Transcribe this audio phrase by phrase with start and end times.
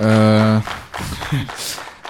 [0.00, 0.62] 呃，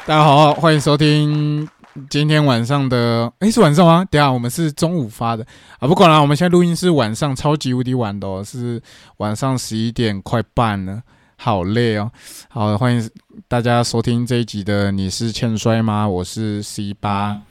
[0.06, 1.68] 大家好，欢迎收听
[2.08, 4.04] 今天晚上的，诶，是晚上吗？
[4.08, 5.44] 等下我们是中午发的
[5.80, 8.80] 啊，不管了，我们现在录音是晚上，超级无敌晚的哦，是
[9.16, 11.02] 晚上十一点快半了，
[11.34, 12.12] 好累哦。
[12.48, 13.10] 好，欢迎
[13.48, 16.08] 大家收听这一集的，你是欠摔吗？
[16.08, 17.42] 我是 C 八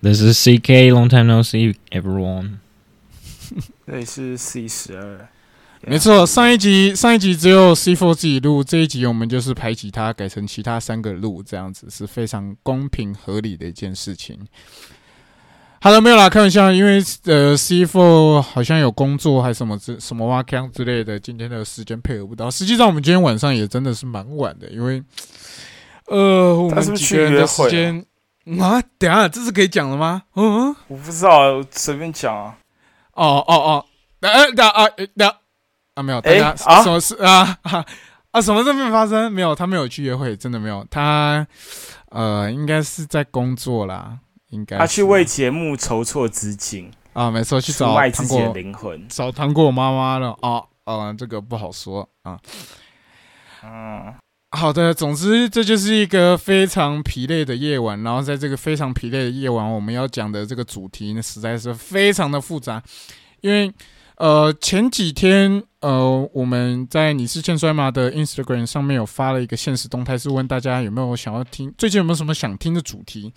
[0.00, 0.92] ，This is CK.
[0.92, 2.58] Long time no see, everyone.
[3.84, 5.28] 这里是 C 十二，
[5.82, 14.38] 没错，上一集上一集只有 C Four 自己录，这一集我们就是排挤他，改成其他三个录，这样子是非常公平合理的一件事情。
[15.80, 22.50] 好了，没有啦，开玩笑，因为呃 C Four 好像有工作还是什么之什么挖坑之类的，今天的时间配合不到。
[22.50, 25.00] 实际上我们今天晚上也真的是蛮晚的，因为
[26.06, 28.04] 呃我们几个人的时间
[28.58, 30.22] 啊，等下这是可以讲的吗？
[30.34, 30.74] 嗯。
[30.88, 32.56] 我不知道，随便讲啊。
[33.12, 33.84] 哦哦哦，
[34.20, 35.32] 呃等啊呃等
[35.96, 36.82] 啊没有，大诶家啊？
[36.82, 37.14] 什么事？
[37.16, 37.84] 啊 啊
[38.32, 41.46] 啊什么事没有发生，没有，他没有去约会，真的没有，他
[42.10, 44.18] 呃应该是在工作啦，
[44.50, 49.08] 应该他去为节目筹措资金，啊没错去找卖自己的糖果灵魂。
[49.08, 50.36] 找糖果妈妈了。
[50.42, 52.38] 啊啊这个不好说啊。
[53.64, 54.14] 嗯，
[54.50, 62.82] 好的，总之这就是一个非常疲累的夜晚，然后在这个非常疲累的夜晚，我们要讲的这个主题呢，实在是非常的复杂，
[63.40, 63.72] 因为
[64.16, 73.32] 呃前几天呃我们在你是欠摔吗的 Instagram 上面有发了一个现实动态，是问大家有没有想要听，最近有没有什么想听的主题。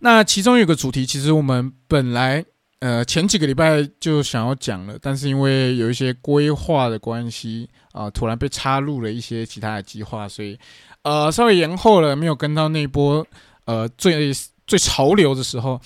[0.00, 2.42] 那其中有个主题，其实我们本来
[2.80, 10.58] 呃前几个礼拜就想要讲了，但是因为有一些规划的关系啊、突然被插入了一些其他的计划，所以
[11.02, 13.26] 呃稍微延后了，没有跟到那波
[13.66, 14.32] 呃最
[14.66, 15.78] 最潮流的时候。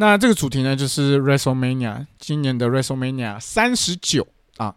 [0.00, 4.26] 那这个主题呢，就是 WrestleMania 今年的 WrestleMania 三十九
[4.56, 4.74] 啊。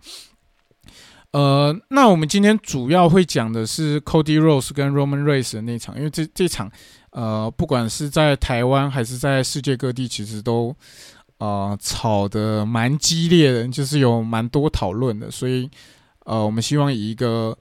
[1.31, 6.69] 呃，那我们今天主要会讲的是 Cody Rose 跟 Roman Reigns 的那场，因为这这场
[7.11, 10.75] 呃，不管是在台湾还是在世界各地，其实都
[11.37, 15.69] 呃吵得蛮激烈的，就是有蛮多讨论的，所以
[16.25, 17.57] 呃，我们希望以一个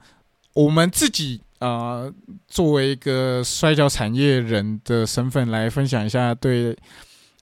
[0.52, 2.12] 我们自己呃
[2.48, 6.76] 作为一个摔跤产业人的身份来分享一下对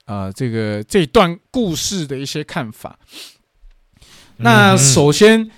[0.05, 2.99] 呃这个这段故事的一些看法。
[4.37, 5.49] 那嗯首先，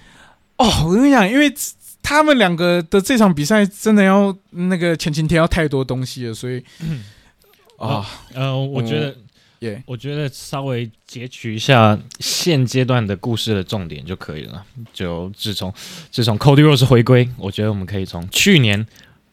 [0.58, 1.54] 哦，我跟你讲，因为
[2.02, 6.64] 他们两个的这场比赛真的要那个前情提要太多东西了，所以
[7.78, 9.16] 啊，呃，我觉得，
[9.60, 14.66] 耶、我觉得稍微截取一下现阶段的故事的重点就可以了。
[14.92, 15.74] 就自从
[16.12, 18.86] 自从 Cody Rose 回归，我觉得我们可以从去年。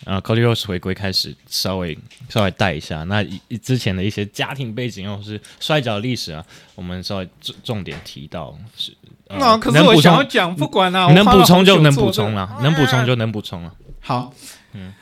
[0.04, 1.96] 呃，Cody Rose 回归开始，稍微
[2.28, 3.04] 稍微带一下。
[3.04, 6.44] 那以以之前的一些家庭背景或是摔跤历史啊，
[6.74, 8.96] 我们稍微重重点提到是。
[9.28, 13.72] 呃那、可是我想要讲，不管啊，能补充就能补充了，能补充就能补充了。
[14.00, 14.32] 好，
[14.72, 14.92] 嗯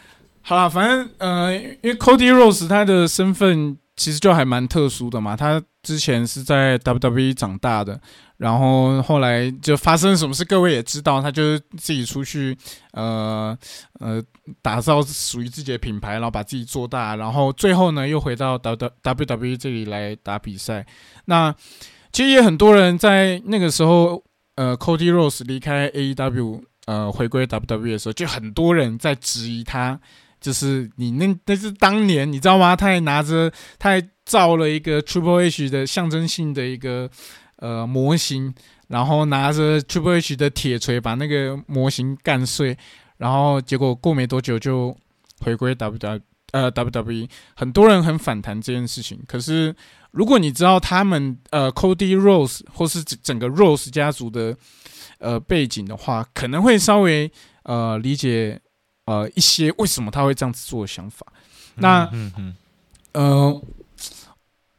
[0.43, 8.01] 好了，反正呃，因为 Cody Rose 他的身份其实就还蛮特殊的嘛，他之前是在 WWE 长大的，
[8.37, 12.57] 然后后来就发生什么事，各位也知道，他就是自己出去
[12.93, 13.59] 呃
[13.99, 14.23] 呃
[14.63, 20.87] 打造属于自己的品牌，然后把自己做大，然后最后呢又回到 W W W 这里来打比赛。
[21.25, 21.53] 那
[22.13, 24.23] 其实也很多人在那个时候，
[24.55, 30.01] 呃，Cody Rose 离开 AEW，呃，回归 WWE 的时候，就很多人在质疑他，
[30.41, 32.75] 就是你那那是当年你知道吗？
[32.75, 37.11] 他还拿着他还造了一个 Triple H 的象征性的一个
[37.57, 38.55] 呃模型，
[38.89, 42.77] 然后拿着 Triple H 的铁锤把那个模型干碎，
[43.17, 44.97] 然后结果过没多久就
[45.41, 46.23] 回归 W W。
[46.51, 49.77] 呃，WWE 很多人很反弹这件事情，可是
[50.13, 54.57] 如果你知道他们呃 Cody Rose 或是整整个 Rose 家族的
[55.19, 57.31] 呃背景的话，可能会稍微
[57.65, 58.59] 呃理解
[59.09, 61.27] 呃一些为什么他会这样子做的想法。
[61.77, 62.55] 那嗯嗯
[63.13, 63.63] 呃，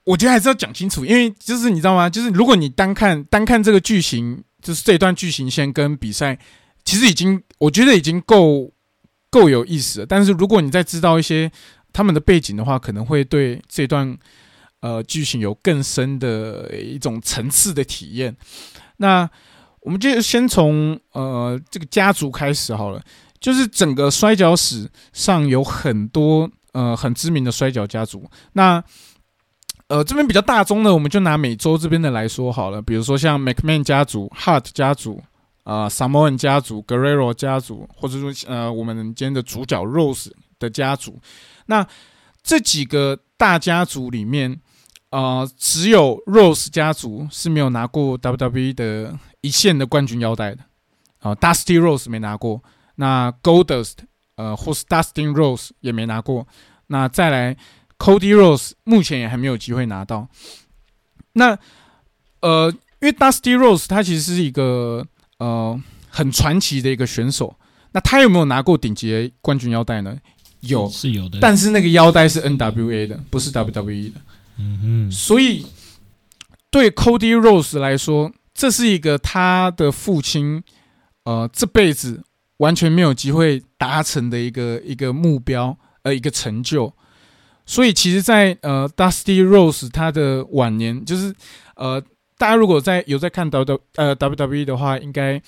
[0.03, 2.07] 我觉得还是要讲清楚，因为就是你知道吗？
[2.07, 6.37] 就是如果你单看单看这个剧情，就是这段剧情线跟比赛，
[6.85, 8.71] 其实已经我觉得已经够
[9.31, 10.05] 够有意思了。
[10.05, 11.51] 但是如果你再知道一些
[11.91, 14.17] 他们的背景的话，可能会对这段
[14.81, 18.35] 呃剧情有更深的一种层次的体验。
[18.97, 19.29] 那
[19.81, 23.01] 我们就先从呃这个家族开始好了，
[23.39, 28.29] 就是整个摔跤史上有很多呃很知名的摔跤家族。
[28.53, 28.83] 那
[29.87, 35.21] 呃这边比较大宗的，我们就拿美洲这边的来说好了，比如说像 McMahon 家族、Hart 家族。
[35.65, 41.19] 啊、Samoan 家族、Guerrero 家族，或者说呃，我们今天的主角 Rose 的家族，
[41.67, 41.85] 那
[42.41, 44.59] 这几个大家族里面，
[45.11, 50.63] 呃，只有 Rose 家族是没有拿过 WWE 的一线的冠军腰带的
[51.19, 52.63] 啊、Dusty Rose 没拿过，
[52.99, 53.93] 那 Goldust
[54.35, 56.45] 呃或是 Dustin Rose 也没拿过，
[56.87, 57.55] 那再来
[57.97, 60.27] Cody Rose 目前也还没有机会拿到。
[61.33, 61.57] 那
[62.41, 62.69] 呃，
[62.99, 65.05] 因为 Dusty Rose 他其实是一个
[65.37, 67.55] 呃很传奇的一个选手，
[67.93, 70.17] 那他有没有拿过顶级的冠军腰带呢？
[70.59, 74.21] 有，是有的，但是那个腰带是 NWA 的，不是 WWE 的。
[74.57, 75.65] 嗯哼，所以
[76.69, 80.61] 对 Cody Rose 来说，这是一个他的父亲
[81.23, 82.21] 呃这辈子
[82.59, 86.93] 完全没有机会达成的一个一个目标，呃，一个成就。
[87.65, 91.33] 所以其实，在呃 Dusty Rose 他的晚年，就是
[91.75, 92.01] 呃
[92.37, 95.39] 大家如果在有在看 W 呃 WWE 的话，应该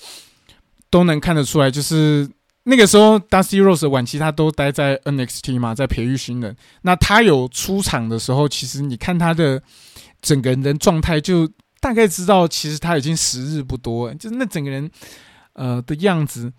[0.88, 2.30] 都能看得出来，就是
[2.62, 6.56] 那个时候 Dusty Rose 的晚期他都待在 NXT 嘛，在培育新人。
[6.82, 9.60] 那他有出场的时候，其实你看他的
[10.20, 11.50] 整个人的状态，就
[11.80, 14.88] 大概知道其实他已经时日不多，就是那整个人
[15.54, 16.52] 呃的样子。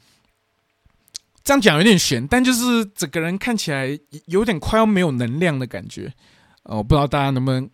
[1.43, 6.13] 这样讲有点悬，但就是整个人看起来有点快要没有能量的感觉。
[6.63, 7.69] 呃，我不知道大家能不能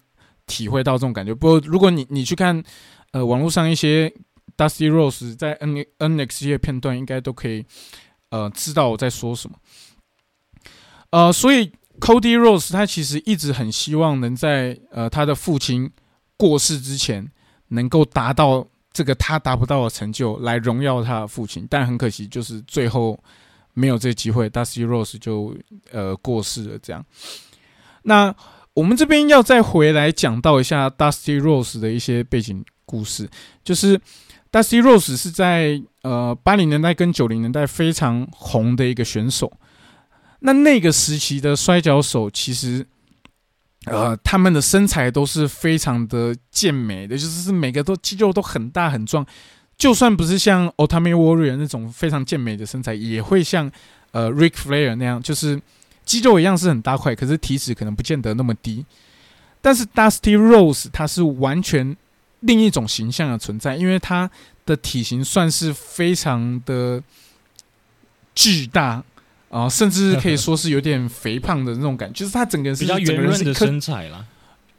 [0.47, 1.35] 体会到这种感觉。
[1.35, 2.63] 不过如果你你去看
[3.11, 4.11] 呃网络上一些
[4.57, 7.63] Dusty Rose 在 N N X 的片段，应该都可以
[8.31, 9.55] 呃知道我在说什么。
[11.11, 15.91] 呃，所以 Cody Rose 他其实一直很希望能在呃他的父亲
[16.37, 17.31] 过世之前，
[17.67, 21.67] 能够达到这个他达不到的成就，来荣耀他的父亲。
[21.69, 23.23] 但很可惜，就是最后。
[23.79, 25.55] 没有这机会，Dusty Rose 就
[25.91, 26.77] 呃过世了。
[26.79, 27.05] 这样，
[28.03, 28.35] 那
[28.73, 33.29] 我们这边要再回来讲到一下 Dusty Rose 的一些背景故事。
[33.63, 33.97] 就是
[34.51, 39.51] Dusty Rose 是在呃八零年代跟九零年代非常红的一个选手。
[40.41, 42.85] 那那个时期的摔跤手，其实
[43.85, 49.25] 呃他们的身材都是非常的健美的，就是每个都肌肉都很大很壮。
[49.79, 53.71] 就算不是像 l t i m a t e Warrior 那种非常健美的身材，也会像
[54.11, 55.59] 呃 Rick Flair 那样，就是
[56.05, 58.85] 肌肉一样是很大块，可是体脂可能不见得那么低。
[59.61, 61.95] 但是 Dusty Rose 他是完全
[62.41, 64.29] 另一种形象的存在，因为他
[64.65, 67.01] 的体型算是非常的
[68.35, 69.01] 巨大
[69.49, 74.25] 啊，甚至可以 说是有点肥胖的那种感觉，就是他整个人是比较圆润的身材啦。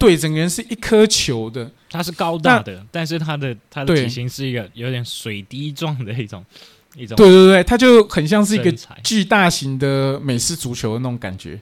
[0.01, 6.43] 对，整个人是一颗球的，他是高大的，但是他的他的体型是一个有点水滴状的一种
[6.97, 7.15] 一种。
[7.15, 8.73] 对对对，他就很像是一个
[9.05, 11.61] 巨大型的美式足球的那种感觉。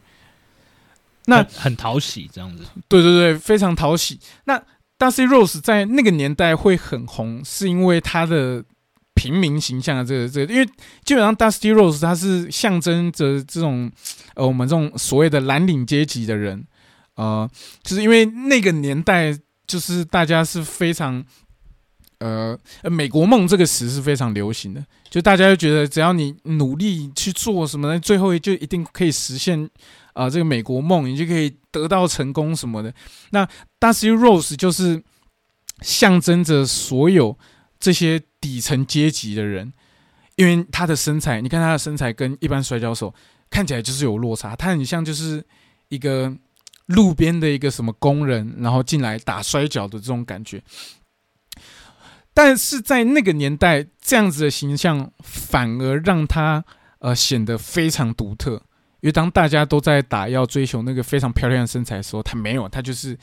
[1.25, 2.63] 那很讨喜，这样子。
[2.87, 4.21] 对对对，非常讨喜。
[4.45, 4.57] 那
[4.99, 8.65] Dusty Rose 在那个年代会很红，是因为他的
[9.15, 10.67] 平民形象的这个这个，因为
[11.05, 13.91] 基本上 Dusty Rose 他是象征着这种
[14.37, 16.65] 呃我们这种所谓的蓝领阶级的人。
[17.19, 17.51] 呃，
[17.83, 19.37] 就是因为那个年代，
[19.67, 21.25] 就是大家是非常，
[22.19, 29.69] 呃，美国梦这个词是非常流行的，就大家就觉得只要你努力去做什么，最后就一定可以实现
[30.13, 32.95] 啊这个美国梦，你就可以得到成功什么的。
[33.31, 33.45] 那
[33.81, 35.03] Dusty Rose 就是
[35.81, 37.37] 象征着所有
[37.81, 39.73] 这些底层阶级的人，
[40.37, 43.13] 因为他的身材，你看他的身材跟一般摔跤手
[43.51, 45.45] 看起来就是有落差，他很像就是
[45.89, 46.33] 一个。
[46.89, 50.63] 路边的一个什么工人，然后进来打摔跤的这种感觉，
[52.33, 56.65] 但是在那个年代，这样子的形象反而让他
[57.01, 58.63] 呃显得非常独特。
[59.01, 63.17] 因为当大家都在打要追求那个非常漂亮的身材的时候，他没有，他就是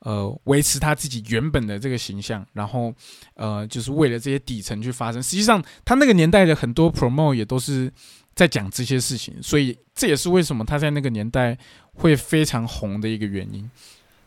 [0.00, 2.92] 呃维持他自己原本的这个形象，然后
[3.34, 5.22] 呃就是为了这些底层去发声。
[5.22, 7.92] 实际上，他那个年代的很多 promo 也都是。
[8.40, 11.58] 在讲这些事情，所以这也是为什么他在那个年代
[11.92, 13.70] 会非常红的一个原因。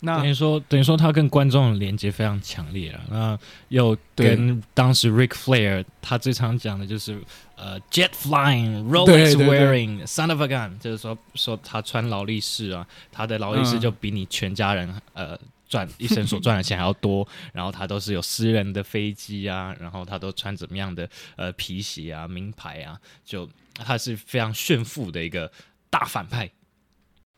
[0.01, 3.01] 那等于说，等于说他跟观众的连接非常强烈了。
[3.09, 3.39] 那
[3.69, 7.19] 又跟当时 Rick Flair 他最常讲的就是
[7.55, 15.35] 呃，Jet Flying Rolex Wearing Son of a Gun，就是说说他穿劳力士啊，他的劳力士就比你全家人呃
[15.67, 17.27] 赚一生所赚的钱还要多。
[17.51, 23.49] 然后他都是有私人的飞机啊，然后他都穿怎么样的呃皮鞋啊、名牌啊，就。
[23.75, 25.51] 他是非常炫富的一个
[25.89, 26.51] 大反派，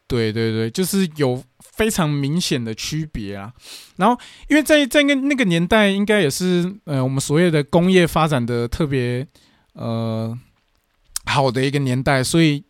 [0.07, 3.53] 对对对，就是有非常明显的区别啊。
[3.97, 9.27] 然后，因为在在那那个年代，应该也是呃我们所谓的工业发展的特别
[9.73, 10.37] 呃
[11.25, 12.63] 好的一个年代，所以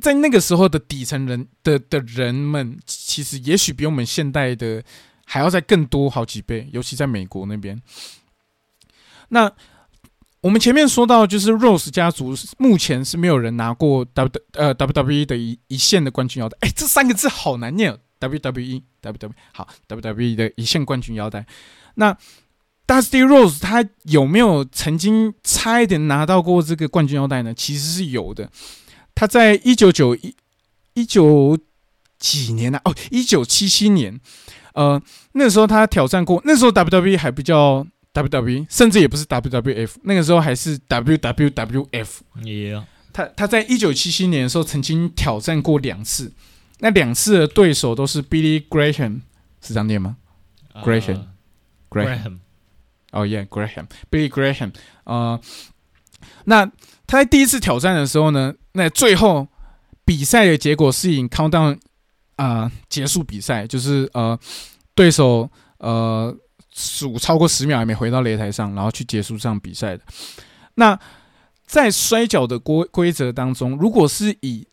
[0.00, 4.84] 在那个时候的底层人的的人们，其实也许比我们现代的
[5.24, 7.80] 还要再更多好几倍，尤其在美国那边。
[9.30, 9.52] 那
[10.40, 16.56] 我们前面说到，就是 Rose 家族目前是没有人拿过 W 呃 WWE 的一一线的冠军腰带。
[16.60, 21.44] 哎，这三个字好难念，WWE WWE 好 WWE 的一线冠军腰带。
[21.94, 22.16] 那
[22.86, 27.52] Dusty Rose 他有没有曾经差一点拿到过这个冠军腰带呢？
[27.52, 28.50] 其实是有的。
[29.14, 30.34] 他在一九九一
[30.94, 31.58] 一九
[32.18, 34.20] 几年呢、哦，一九七七年，
[34.74, 35.02] 呃，
[35.32, 37.84] 那时候他挑战过，那时候 WWE 还比较
[38.22, 42.08] WWE，甚至也不是 WWF，那个时候还是 WWWF。
[42.42, 42.82] 也
[43.12, 46.32] 他他在一九七七年的时候曾经挑战过两次，
[46.78, 49.20] 那两次的对手都是 Billy Graham，
[49.60, 50.16] 是这样念吗
[50.74, 51.24] ？Graham
[51.90, 52.38] Graham Graham
[53.10, 54.72] 哦、yeah，Graham，Billy Graham，
[55.04, 55.40] 呃，
[56.44, 56.66] 那
[57.06, 59.48] 他在第一次挑战的时候呢，那最后
[60.04, 61.78] 比赛的结果是以 countdown
[62.36, 64.38] 啊、结束比赛，就是呃
[64.94, 66.36] 对手呃
[66.78, 70.04] 数超过十秒还没回到擂台上，然后去结束这场比赛的。
[70.76, 70.98] 那
[71.66, 74.66] 在摔跤的规规则当中，如果是以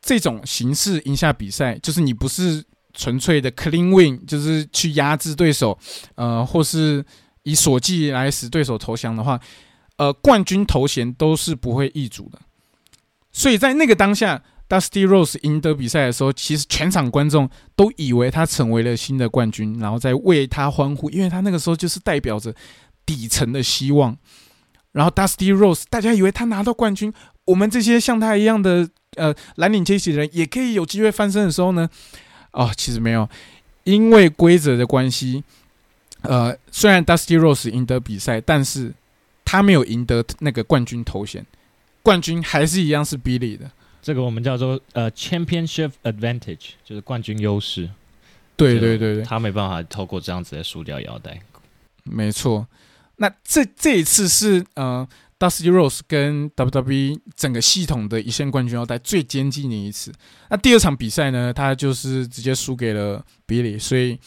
[0.00, 2.64] 这种形式赢下比赛，就是你不是
[2.94, 5.76] 纯粹的 clean win，就是去压制对手，
[6.14, 7.04] 呃，或是
[7.42, 9.38] 以锁技来使对手投降的话，
[9.96, 12.38] 呃，冠军头衔都是不会易主的。
[13.32, 22.54] 所以在那个当下，Dusty Rose 赢得比赛的时候，其实全场观众都以为他成为了新的冠军，然后在为他欢呼，因为他那个时候就是代表着
[23.04, 24.16] 底层的希望。
[24.92, 27.12] 然后 Dusty Rose，大家以为他拿到冠军，
[27.46, 31.88] 我们这些像他一样的呃蓝领阶级的人也可以有机会翻身的时候呢，
[32.52, 33.28] 哦，其实没有，
[33.84, 35.44] 因为规则的关系，
[36.22, 38.92] 呃，虽然 Dusty Rose 赢得比赛，但是
[39.44, 41.44] 他没有赢得那个冠军头衔，
[42.02, 43.70] 冠军还是一样是 Billy 的。
[44.02, 47.88] 这个我们叫做呃 championship advantage，就是冠军优势。
[48.56, 51.40] 对对对对，他没办法透过这样子来输掉腰带。
[52.04, 52.66] 没错。
[53.16, 55.06] 那这这一次是呃
[55.38, 60.12] ，Dusty Rose 跟 WWE 整个系统的一线冠军腰带最接近的一次。
[60.48, 64.18] 那第二场比赛呢，他就是直接输给了 Billy，所以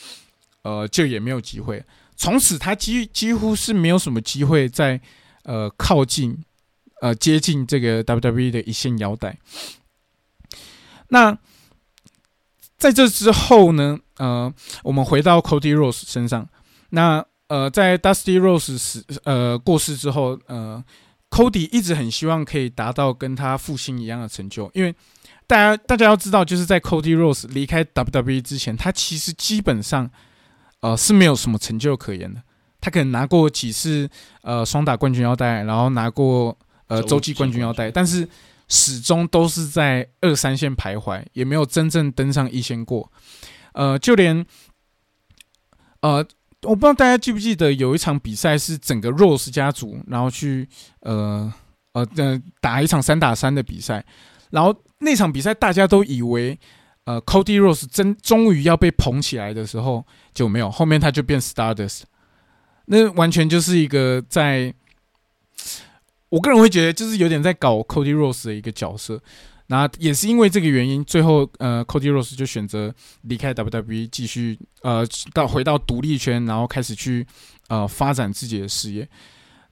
[0.61, 1.83] 呃，就也没有机会。
[2.15, 5.01] 从此他几几乎是没有什么机会再
[5.43, 6.37] 呃靠近
[7.03, 9.37] 呃接近这个 WWE 的一线腰带。
[11.09, 11.37] 那
[12.77, 14.51] 在这之后呢，呃，
[14.83, 16.47] 我们回到 Cody Rose 身上，
[16.91, 20.81] 那呃，在 Dusty Rose 死呃过世之后，呃
[21.29, 24.95] ，Cody 一直很希望可以达到跟他父亲一样的成就，因为
[25.45, 30.09] 大家大家要知道，就是在 Cody Rose 离开 WWE 之前，他其实基本上
[30.79, 32.41] 呃是没有什么成就可言的。
[32.79, 34.09] 他可能拿过几次
[34.41, 36.57] 呃双打冠军腰带，然后拿过
[36.95, 38.27] 呃洲洲际际冠军冠军腰带，但是
[38.67, 43.11] 始终都是在二三线徘徊，也没有真正登上一线过。
[43.73, 44.45] 呃，就连
[46.01, 46.25] 呃，
[46.61, 50.67] 我不知道大家记不记得有一场比赛是整个 Rose 家族，然后去
[51.01, 51.51] 呃
[51.93, 54.05] 呃呃打一场三打三的比赛，
[54.51, 56.57] 然后那场比赛大家都以为
[57.05, 62.03] 呃 Cody Rose 真终于要被捧起来的时候，就没有，后面他就变 Stardust，
[62.85, 64.73] 那完全就是一个在，
[66.33, 69.21] 我个人会觉得就是有点在搞 Cody Rose 的一个角色。
[69.67, 77.25] 那也是因为这个原因，最后呃，Cody Rose 就选择离开 WWE，继续呃到回到独立圈，然后开始去
[77.67, 79.07] 呃发展自己的事业。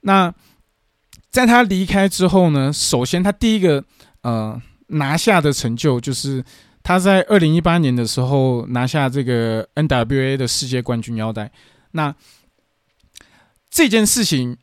[0.02, 0.32] 那
[1.30, 3.84] 在他离开之后呢，首先他第一个
[4.22, 6.44] 呃拿下的成就就是
[6.84, 11.50] 他在二零一八年的时候拿下这个 NWA 的世界冠军腰带。
[11.90, 12.14] 那
[13.68, 14.56] 这件事情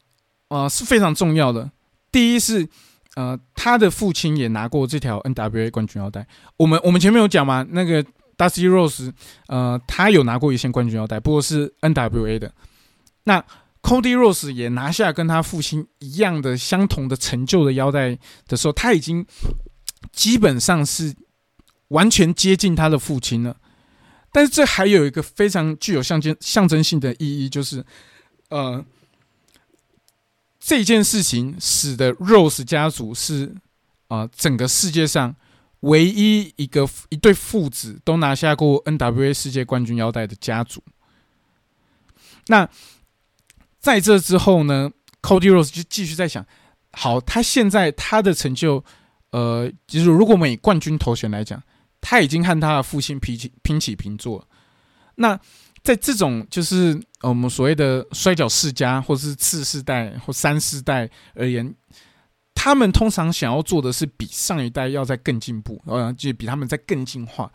[0.47, 1.69] 呃是非常重要的。
[2.11, 2.67] 第一是
[3.15, 6.25] 呃，他的父亲也拿过这条 NWA 冠军腰带。
[6.57, 8.03] 我们我们前面有讲嘛，那个
[8.37, 9.11] Dusty Rose，
[9.47, 12.53] 呃，他有拿过一线冠军腰带，不过是 NWA 的。
[13.23, 13.43] 那
[13.81, 19.25] Cody Rose 也拿下跟他父亲一样的相同的成就的腰带的时候，他已经
[20.13, 21.13] 基本上是
[21.89, 23.57] 完全接近他的父亲了。
[24.31, 27.83] 但是这还有一个非常具有象征象征性的意义，就是
[28.49, 28.85] 呃。
[30.69, 33.55] 这件事情使得 Rose 家族是
[34.07, 35.35] 啊、整个世界上
[35.79, 40.83] 唯一一个一对父子都拿下过 NWA 世界冠军腰带的家族。
[42.45, 42.69] 那
[43.79, 44.91] 在这之后呢
[45.23, 46.45] ，Cody Rose 就继续在想，
[46.91, 48.85] 好，他现在他的成就，
[49.31, 51.63] 呃，就是如果我们以冠军头衔来讲，
[51.99, 54.47] 他已经和他的父亲平起平起平坐。
[55.15, 55.39] 那
[55.83, 61.73] 在这种就是我们所谓的摔跤世家，或是次世代或三世代而言，
[62.53, 67.51] 他们通常想要做的是比上一代要再更进步，呃，就比他们再更进化。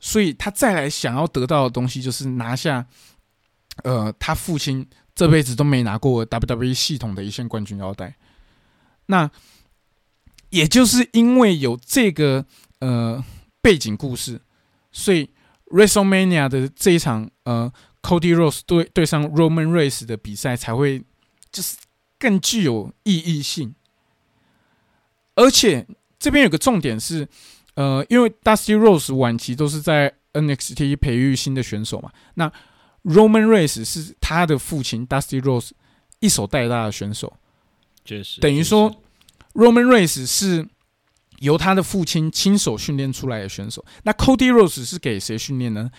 [0.00, 2.84] 所以他再来想要得到的东西，就是拿下，
[3.84, 8.16] 呃，他父亲这辈子都没拿过 WWE 系统的一线冠军腰带。
[9.06, 9.30] 那
[10.50, 12.44] 也就是因为有这个
[12.80, 13.24] 呃
[13.60, 14.40] 背景故事，
[14.90, 15.30] 所以
[15.72, 21.02] WrestleMania 的这一场呃 Cody Rose 对对上 Roman Reigns 的比赛才会
[21.50, 21.76] 就是
[22.18, 23.74] 更具有意义性。
[25.34, 25.86] 而且
[26.18, 27.26] 这边有个重点是，
[27.74, 32.52] 呃，因为 Dusty Rose 晚期都是在 NXT 培育新的选手嘛，那
[33.04, 35.70] Roman Reigns 是他的父亲 Dusty Rose
[36.20, 37.32] 一手带大的选手，
[38.04, 38.94] 确实，等于说
[39.54, 40.68] Roman Reigns 是
[41.42, 43.84] 由他的父亲亲手训练出来的选手。
[44.04, 45.90] 那 Cody Rose 是给谁训练呢？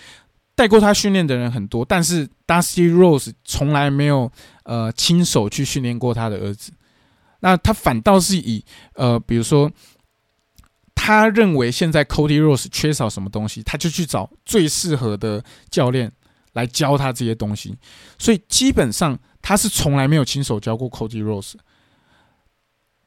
[0.56, 4.32] 带过他训练的人很多，但是 Dusty Rose 从来没有
[4.64, 6.72] 呃亲手去训练过他的儿子。
[7.40, 9.72] 那他反倒是以呃，比如说，
[10.94, 16.12] 他认为现在 Cody Rose 缺少什么东西，他就去找最适合的教练
[16.54, 17.76] 来教他这些东西。
[18.20, 21.56] 所以基本上他是从来没有亲手教过 Cody Rose。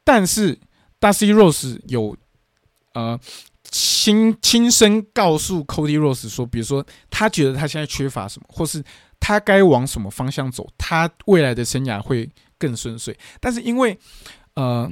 [0.02, 0.58] 但是
[1.00, 2.16] Dusty Rose 有
[2.96, 3.20] 呃
[3.70, 8.82] 亲亲身告诉 Cody Rose 说，比如说他觉得他现在缺乏什么，或是
[9.20, 13.16] 他该往什么方向走，他未来的生涯会更顺遂。
[13.40, 13.98] 但是因为
[14.54, 14.90] 呃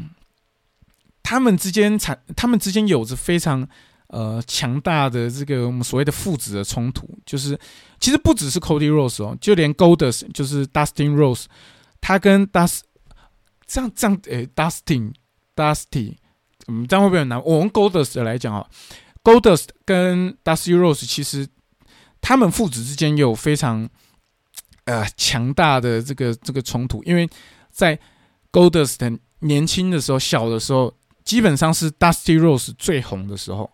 [1.23, 3.67] 他们之间产，他们之间有着非常
[4.09, 7.59] 呃强大的这个我们所谓的父子的冲突，就是
[8.01, 11.45] 其实不只是 Cody Rose 哦，就连 Golders 就是 Dustin Rose，
[12.01, 12.81] 他跟 Dust
[13.67, 15.15] 这样这样诶，Dustin
[15.57, 16.17] Dusty，
[16.69, 17.43] 嗯，这样会不会很难？
[17.45, 18.67] 我们 Goldust 来讲啊
[19.23, 21.47] ，Goldust 跟 Dusty Rose 其实
[22.21, 23.89] 他们父子之间有非常
[24.85, 27.29] 呃强大的这个这个冲突，因为
[27.71, 27.99] 在
[28.51, 30.95] Goldust 年轻的时候、小的时候，
[31.25, 33.71] 基本上是 Dusty Rose 最红的时候，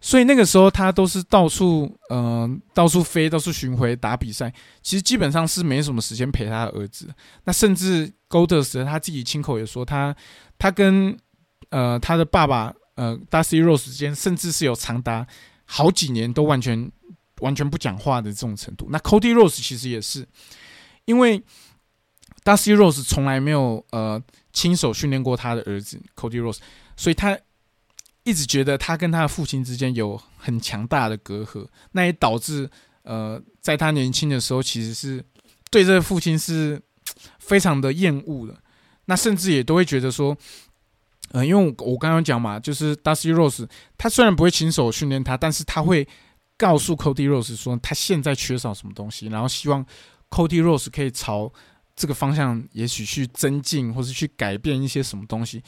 [0.00, 7.08] 所以那个时候他都是到处嗯、到处飞、到处巡回打比赛，其实基本上是没什么时间陪他的儿子。
[7.44, 10.14] 那甚至 Goldust 他自己亲口也说，他
[10.58, 11.16] 他跟
[11.74, 15.26] 呃他的爸爸呃 Dusty Rose 之间，甚至是有长达
[15.64, 16.88] 好几年都完全
[17.40, 18.86] 完全不讲话的这种程度。
[18.90, 20.24] 那 Cody Rose 其实也是，
[21.04, 21.42] 因为
[22.44, 26.58] Dusty Rose 从来没有呃亲手训练过他的儿子 Cody Rose，
[26.96, 27.36] 所以他
[28.22, 32.70] 一直觉得他跟他的父亲之间有很强大的隔阂，那也导致
[33.02, 35.24] 呃在他年轻的时候其实是
[35.72, 36.80] 对这个父亲是
[37.40, 38.56] 非常的厌恶的，
[39.06, 40.38] 那甚至也都会觉得说。
[41.34, 43.68] 呃，因为我刚刚讲嘛，就是 Dusty Rose，
[43.98, 46.06] 他虽然不会亲手训练他，但是他会
[46.56, 49.84] 告诉 Cody Rose 说他现在缺少什么东西，然后希望
[50.30, 51.52] Cody Rose 可以朝
[51.96, 55.60] 这个方向，也许去增进或是去改变一些什么东西。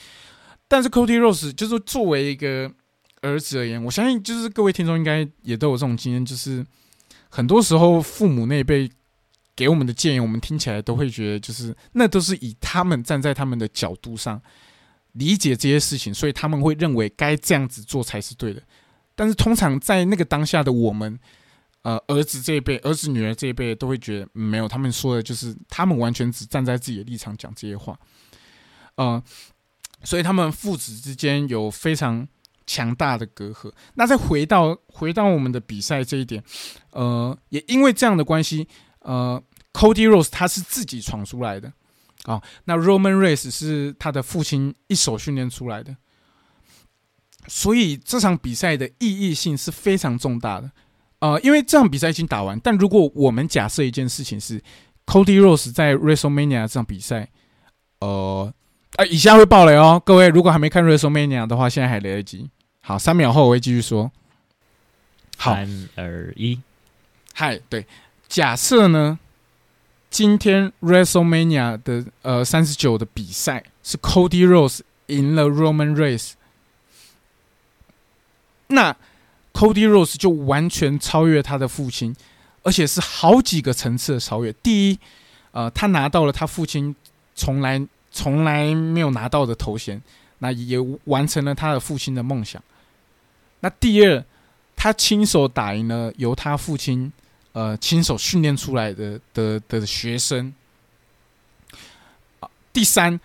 [0.68, 2.70] 但是 Cody Rose 就是作为一个
[3.22, 6.64] 儿子而言，我相信就是各位听众应该也都有这种经验，就是
[7.28, 8.88] 很多时候父母那一辈
[9.56, 14.40] 给我们的建议，我们听起来都会觉得就是那都是以他们站在他们的角度上。
[15.18, 18.62] 理解这些事情，所以他们会认为该这样子做才是对的。
[19.14, 21.18] 但是通常在那个当下的我们，
[21.82, 27.98] 呃，儿子这一辈、儿子女儿这一辈都会觉得没有，他们说的就是他们完全只站在自己的立场讲这些话，
[28.96, 29.22] 呃，
[30.04, 32.28] 所以他们父子之间有非常
[32.66, 33.72] 强大的隔阂。
[33.94, 36.44] 那再回到回到我们的比赛这一点，
[36.90, 41.72] 呃，也因为这样的关系，呃，Cody Rose 他是自己闯出来的。
[42.26, 45.96] 啊，那 Roman Reigns 是他的父亲一手训练出来的，
[47.48, 50.70] 所以这场比赛的意义性是非常重大的。
[51.20, 54.62] 呃，因为这场比赛已经打完，但如果我们假设一件事情是
[55.06, 57.30] Cody Rose 在 WrestleMania 这场比赛，
[58.00, 58.52] 呃，
[58.96, 62.50] 啊，以下会爆雷哦，各位如果还没看 WrestleMania 的话，现在还来得及。
[62.80, 64.10] 好，三秒后我会继续说。
[65.38, 66.60] 好，三二一，
[67.32, 67.86] 嗨，对，
[68.28, 69.18] 假设呢？
[70.16, 76.30] 今天 WrestleMania 的呃三十九的比赛是 Cody Rose 赢了 Roman Reigns，
[78.68, 78.96] 那
[79.52, 82.16] Cody Rose 就完全超越他的父亲，
[82.62, 84.50] 而且是好几个层次的超越。
[84.54, 84.98] 第一，
[85.50, 86.96] 呃，他拿到了他父亲
[87.34, 90.00] 从来从来没有拿到的头衔，
[90.38, 92.62] 那也完成了他的父亲的梦想。
[93.60, 94.24] 那第二，
[94.74, 97.12] 他亲手打赢了由他父亲。
[97.56, 100.52] 呃，亲手训练出来的的的学生。
[102.70, 103.18] 第三，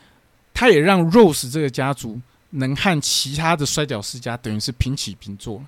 [0.54, 2.18] 他也让 Rose 这个家族
[2.52, 5.62] 能和其他的摔跤世家等于是平起平坐。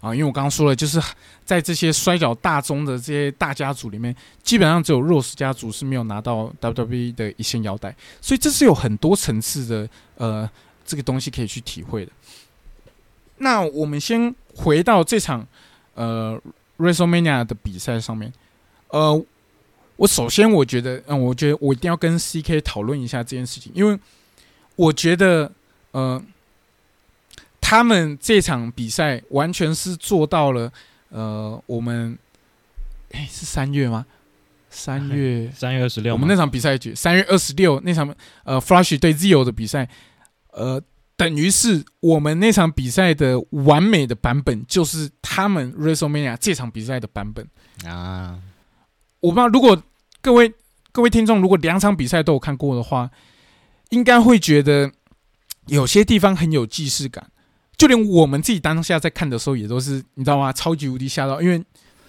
[0.00, 0.98] 啊，因为我刚刚说了，就是
[1.44, 10.50] 在这些摔跤大宗的这些大家族里面，基本上只有 Rose 家族是没有拿到 WWE 的一线腰带，所以这是有很多层次的呃
[10.86, 12.12] 这个东西可以去体会的。
[13.36, 15.46] 那我们先回到这场
[15.92, 16.40] 呃。
[16.78, 18.32] WrestleMania 的比赛上面，
[18.88, 19.24] 呃，
[19.96, 23.98] 我首先我觉得，嗯，我觉得我一定要跟 CK 讨论一下这件事情，因为
[24.76, 25.50] 我觉得，
[25.92, 26.22] 呃，
[27.60, 30.72] 他们这场比赛完全是做到了，
[31.08, 32.18] 呃，我们，
[33.12, 34.04] 哎，是三月吗？
[34.68, 39.88] 三月 三月二十六，我们那场比赛三月二十六那场呃，Flash 对 Zio 的比赛，
[40.50, 40.78] 呃，
[41.16, 47.48] 等于是我们那场比赛的完美的版本，就是他们 WrestleMania 这场比赛的版本。
[47.84, 48.38] 啊，
[49.20, 49.82] 我不知道，如果
[50.20, 50.52] 各位
[50.92, 53.10] 各位听众如果两场比赛都有看过的话，
[53.90, 54.92] 应该会觉得
[55.66, 57.30] 有些地方很有既视感，
[57.76, 60.52] 就连我们自己当下在看的时候，也都是你知道吗？
[60.52, 61.64] 超级无敌吓到，因为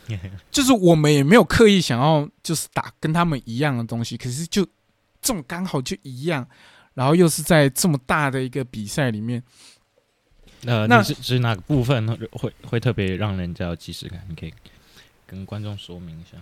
[0.51, 4.65] 就是我们也没有刻意想要就是打跟他们一样的东西，可是就
[5.21, 6.47] 这种刚好就一样，
[6.97, 9.43] 然后又是在这么大的一个比赛里面，
[10.65, 14.25] 呃，那是是指哪个部分会会会特别让人家有即视感？
[14.27, 14.53] 你可以
[15.27, 16.41] 跟观众说明一下。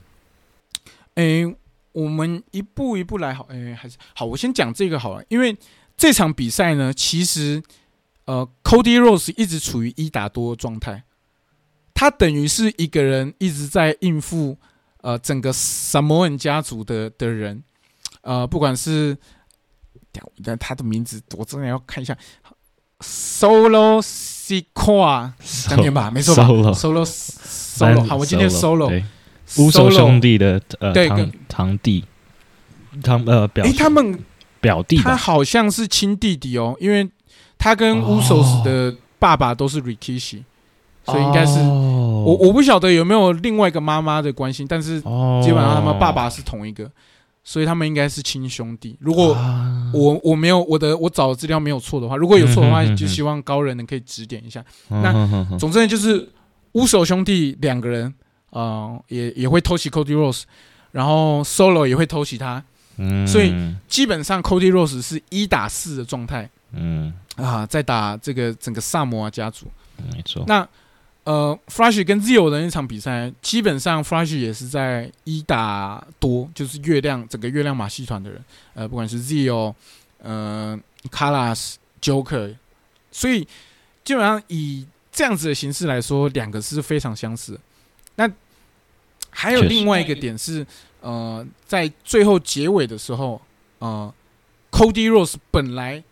[1.16, 1.46] 诶、
[1.92, 5.58] 我们一步一步来好，诶、还是好，我先讲这个好了，因为
[5.98, 7.62] 这场比赛呢，其实
[8.24, 11.04] 呃，Cody Rose 一直处于一打多的状态，
[11.94, 14.58] 他等于是一个人一直在应付
[15.02, 17.62] 呃整个 Samoan 家族的的人，
[18.22, 19.18] 呃，不管是
[20.44, 22.18] 但他的名字我真的要看一下
[23.00, 25.32] ，Solo Sikoa，
[25.70, 29.04] 当年吧，没错吧 Solo？Solo Solo，好，我今天 Solo 对。
[29.60, 32.04] 乌手兄弟的呃堂堂弟，
[33.04, 34.20] 堂呃表哎、他们他
[34.60, 35.16] 表弟他？
[35.16, 37.08] 好像是亲弟弟哦，因为
[37.56, 40.42] 他跟乌索斯的爸爸都是 Rikishi，、
[41.06, 46.90] 所以应该是、我我我不晓得有没有另外一个妈妈的关系，但是哦，基本上他们爸爸是同一个，
[47.46, 48.98] 所以他们应该是亲兄弟。
[49.00, 54.66] 如果啊我我没有我的我找的资料没有错的话，如果有错的话，就希望高人能可以指点一下。
[54.90, 56.28] 嗯那总之呢，就是
[56.74, 58.14] 乌手兄弟两个人，
[58.50, 60.44] 呃，也也会偷袭 Cody Rose，
[60.92, 62.62] 然后 Solo 也会偷袭他，
[62.98, 63.54] 嗯所以
[63.88, 66.50] 基本上 Cody Rose 是一打四的状态。
[66.74, 69.68] 嗯，啊，在打这个整个萨摩亚家族。
[70.14, 70.68] 没错，那
[71.26, 78.44] 呃，Flash 跟 Zio 的那场比赛，基本上 Flash 也是在一打多，就是月亮整个月亮马戏团的人，
[78.76, 79.74] 呃，不管是 Zio、
[80.20, 82.56] 呃 Carlos、Joker，
[83.12, 83.48] 所以
[84.04, 87.60] 基本上以这样子的形式来说，两个是非常相似的。
[88.18, 88.32] 那
[89.32, 90.66] 还有另外一个点是，
[91.02, 93.42] 呃，在最后结尾的时候，
[93.80, 94.14] 呃
[94.70, 96.04] ，Cody Rose 本来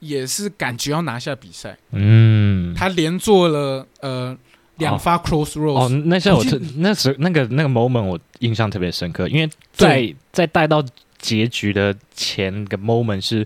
[0.00, 4.36] 也是感觉要拿下比赛，嗯，他连做了呃
[4.76, 10.80] 两发 cross rose，、哦，那下我特我那时那个那个 moment 我印象特别深刻，因为在在带到
[11.18, 13.44] 结局的前个 moment 是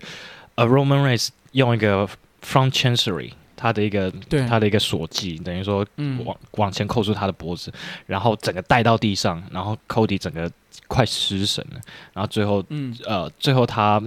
[0.55, 2.07] ，A Roman race 用一个
[2.45, 6.23] front chancery 他的一个对，他的一个锁技，等于说嗯。
[6.23, 7.73] 往往前扣住他的脖子，
[8.05, 10.51] 然后整个带到地上，然后 Cody 整个
[10.87, 11.79] 快失神了，
[12.13, 12.95] 然后最后嗯。
[13.05, 13.99] 呃最后他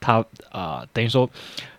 [0.00, 0.14] 他
[0.50, 1.30] 啊、呃等于说。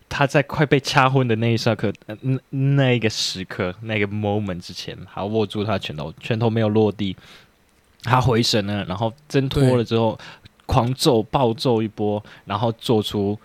[0.10, 7.16] 他在快被掐昏的那一刹刻，呃那那一个时刻，那个 moment 之前，他握住他的拳头，拳头没有落地，
[8.04, 10.18] 他回神了，然后挣脱了之后，
[10.66, 13.38] 狂揍暴揍一波，然后做出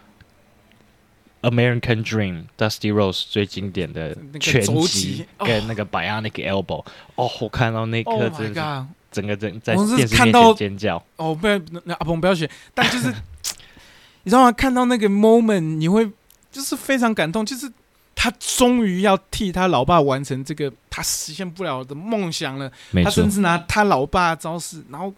[1.43, 5.47] American Dream Dusty Rose 最经典的那个拳击击哦。
[5.47, 6.85] 跟那个 Bionic Elbow，
[7.17, 13.09] 哦，我看到那一刻 Oh 真的是整个整在电视面前尖叫，哦，不阿鹏不要学，但就是
[14.25, 14.53] 你知道吗？
[14.53, 16.09] 看到那个 moment，你会
[16.53, 17.69] 就是非常感动，就是
[18.15, 22.71] 他终于要替他老爸完成这个他实现不了的梦想了。
[23.03, 25.13] 他甚，至拿他老爸的招式，然后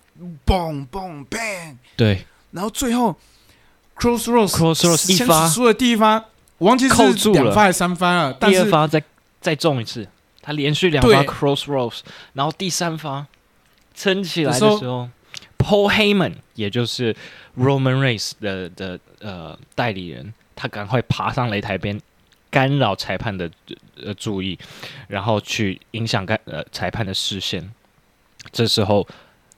[0.47, 3.15] 嘣嘣 bang，对，然后最后
[3.97, 5.49] crossroads crossroads 一发。
[5.49, 6.25] 输的第一发，
[6.59, 7.39] 我忘记扣住了。
[7.39, 9.03] 是两发还是三发了，但是第二发再
[9.41, 10.09] 再中一次，
[10.41, 12.01] 他连续两发 crossroads，
[12.33, 13.27] 然后第三发
[13.95, 15.09] 撑起来的时候时候
[15.59, 17.15] ，Paul Heyman 也就是
[17.59, 22.01] Roman Reigns 的的呃代理人，他赶快爬上擂台边。
[22.51, 23.51] 干扰裁判的
[24.01, 24.57] 呃注意，
[25.09, 27.69] 然后去影响干呃裁判的视线。
[28.53, 29.05] 这时候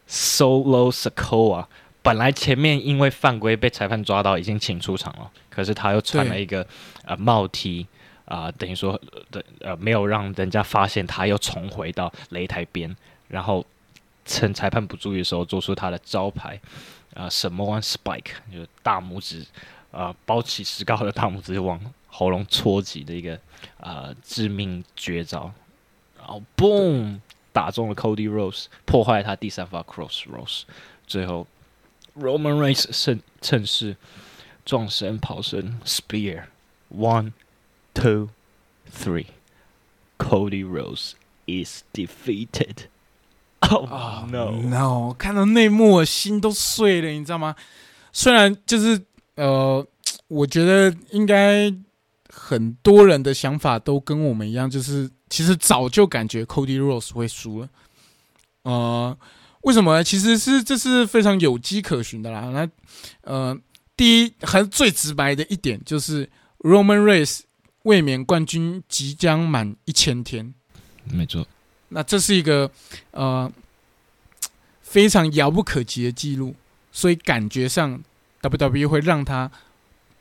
[0.08, 1.66] ，Solo Sikoa
[2.00, 6.66] 本来前面因为犯规被裁判抓到，已经请出场了，可是他又穿了一个
[7.04, 7.86] 呃帽 T
[8.24, 12.96] 啊、等于说呃的呃没有让人家发现他又重回到擂台边，
[13.28, 13.62] 然后
[14.24, 16.58] 趁裁判不注意的时候做出他的招牌
[17.12, 19.44] 啊、什么 Samoan Spike，就是大拇指
[19.90, 23.38] 啊、包起石膏的大拇指往喉咙戳击的一个
[23.80, 25.52] 啊、致命绝招，
[26.18, 27.20] 然后 boom
[27.52, 30.62] 打中了 Cody Rose，破坏他第三发 Cross Rose，
[31.06, 31.46] 最后
[32.18, 33.96] Roman Reigns 趁趁势
[34.64, 36.44] 撞身跑身 Spear
[36.88, 37.32] one
[37.94, 38.28] two
[38.90, 39.26] three
[40.18, 41.12] Cody Rose
[41.46, 42.88] is defeated.
[43.60, 45.14] Oh 啊 no！no！
[45.14, 47.56] 看到内幕，我心都碎了，你知道吗？
[48.12, 49.02] 虽然就是
[49.36, 49.86] 呃，
[50.28, 51.72] 我觉得应该
[52.28, 57.68] 很多人的想法都跟我们一样，就是其实早就感觉 Cody Rose 会输了。
[58.62, 59.16] 呃，
[59.62, 60.02] 为什么呢？
[60.04, 62.50] 其实是这是非常有迹可循的啦。
[62.50, 62.68] 那
[63.22, 63.56] 呃，
[63.96, 67.40] 第一还是最直白的一点就是 Roman Reigns
[67.82, 70.52] 卫冕冠军即将满一千天。
[71.04, 71.46] 没错，
[71.90, 72.70] 那这是一个
[73.12, 73.52] 呃
[74.80, 76.54] 非常遥不可及的记录，
[76.90, 78.02] 所以感觉上
[78.42, 79.50] WWE 会让他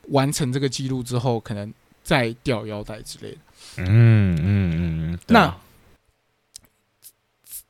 [0.10, 1.74] 完成这个记录之后，可能
[2.04, 3.38] 再掉腰带之类的。
[3.78, 5.62] 嗯嗯嗯，那啊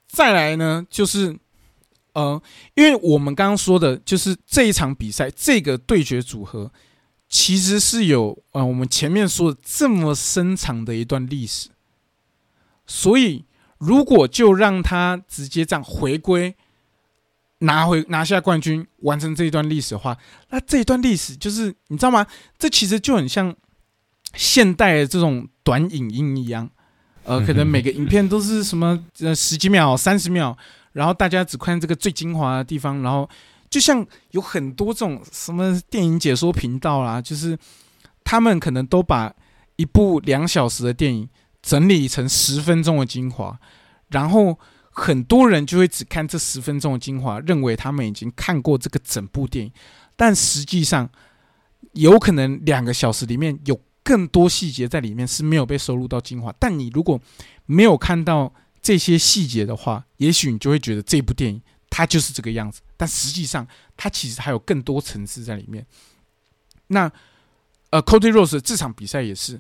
[0.08, 1.38] 再来呢，就是
[2.13, 2.41] 呃，
[2.73, 6.71] 因为我们刚刚说的，就是这一场比赛这个对决组合，
[7.27, 11.69] 其实是有呃我们前面说的这么深长的一段历史，
[12.86, 13.45] 所以
[13.77, 16.55] 如果就让他直接这样回归。
[17.60, 20.18] 拿回拿下冠军，完成这一段历史的话，
[20.50, 22.26] 那这一段历史就是你知道吗？
[22.58, 23.56] 这其实就很像
[24.34, 26.70] 现代的这种短影音一样，
[27.24, 30.56] 呃，可能每个影片都是什么呃十几秒、三十秒，
[30.91, 33.28] 然后大家只看这个最精华的地方，然后
[33.70, 37.58] 就像有很多这种什么电影解说频道啦，就是
[38.24, 39.34] 他们可能都把
[39.78, 41.30] 一部两小时的电影
[41.62, 43.58] 整理成十分钟的精华，
[44.10, 44.60] 然后
[44.97, 49.71] 很多人就会只看这十分钟的精华，认为他们已经看过这个整部电影，
[50.15, 51.10] 但实际上
[51.91, 56.49] 有可能两个小时里面有更多细节在里面是没有被收录到精华。
[56.58, 57.19] 但你如果
[57.65, 65.86] 没有看到这些细节的话，也许你就会觉得这部电影它就是这个样子，但实际上它其实还有更多层次在里面。
[66.88, 67.12] 那
[67.89, 69.60] 呃，Cody Rose 这场比赛也是，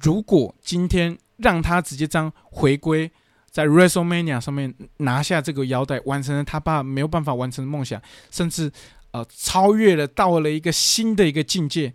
[0.00, 3.10] 如果今天让他直接这样回归。
[3.50, 8.70] 在 WrestleMania 上面拿下这个腰带，完成了他爸没有办法完成的梦想，甚至
[9.10, 11.94] 呃超越了，到了一个新的一个境界。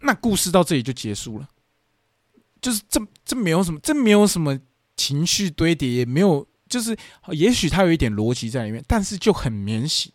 [0.00, 1.48] 那故事到这里就结束了，
[2.60, 4.58] 就是这这没有什么，这没有什么
[4.96, 6.96] 情绪堆叠，也没有，就是
[7.28, 10.14] 也许它有一点逻辑在里面，但是就很免洗。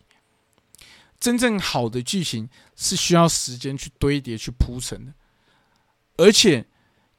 [1.20, 5.14] 真正好的剧情是需要时间去堆叠、去铺陈的，
[6.18, 6.66] 而且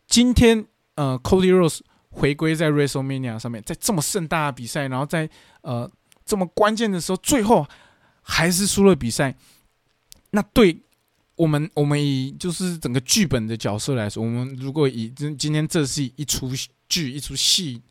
[0.06, 0.66] 今天
[0.96, 1.80] 呃，Cody Rose。
[2.10, 5.28] 回归在 WrestleMania 上面，在这么盛大的比赛，然后在
[5.62, 5.90] 呃
[6.24, 7.66] 这么关键的时候，最后
[8.22, 9.34] 还是输了比赛。
[10.30, 10.78] 那对
[11.36, 16.50] 我们，我们以就是整个剧本的角色来说，我们如果以今今天这是一出
[16.88, 17.82] 剧、一出戏，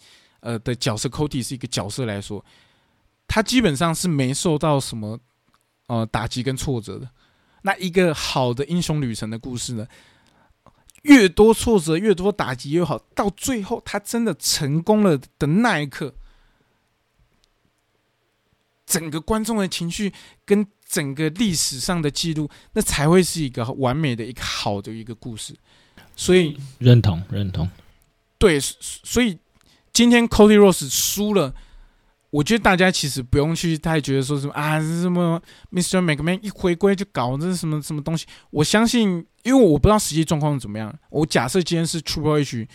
[0.41, 2.43] 呃的角色，Cody 是一个角色来说，
[3.27, 5.19] 他基本上是没受到什么
[5.87, 7.09] 呃打击跟挫折的。
[7.63, 9.87] 那一个好的英雄旅程的故事呢？
[11.07, 12.97] 越多挫折，越多打击越好。
[13.15, 16.13] 到最后，他真的成功了的那一刻，
[18.85, 20.13] 整个观众的情绪
[20.45, 25.55] 跟整个历史上的记录，那才会是一个完美的一个好的一个故事。
[26.15, 27.69] 所以认同认同，
[28.37, 29.37] 对，所以
[29.91, 31.53] 今天 Cody Rose 输了。
[32.29, 36.03] 我觉得大家其实不用去太觉得说什么啊，什么 Mr.
[36.03, 38.25] McMahon 一回归就搞这什么什么东西。
[38.49, 40.93] 我相信，因为我不知道实际状况是怎么样。
[41.09, 42.67] 我假设今天是 Triple H，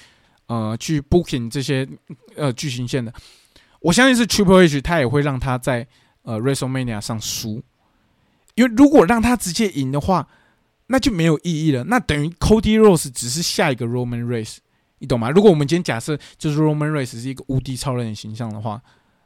[0.47, 1.87] 呃，去 Booking 这些
[2.35, 3.13] 呃剧情线的，
[3.81, 5.87] 我相信是 Triple H，他也会让他在
[6.23, 7.63] 呃 WrestleMania 上输。
[8.55, 10.27] 因为如果让他直接赢的话，
[10.87, 11.85] 那就没有意义了。
[11.85, 14.57] 那等于 Cody Rose 只是下一个 Roman Race，
[14.99, 15.29] 你懂吗？
[15.29, 18.81] 如果我们今天假设就是 Roman Race 是一个无敌超人的形象的话。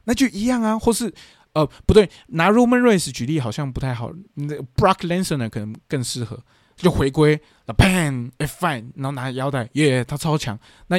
[0.07, 1.13] 那就一样啊，或是
[1.51, 4.09] 呃不对，拿 Roman Reigns 举例好像不太好。
[4.35, 6.41] 那 Brock Lesnar 可能更适合，
[6.77, 10.57] 就回归那 Pan fine，然后拿腰带，耶，他超强。
[10.87, 10.97] 那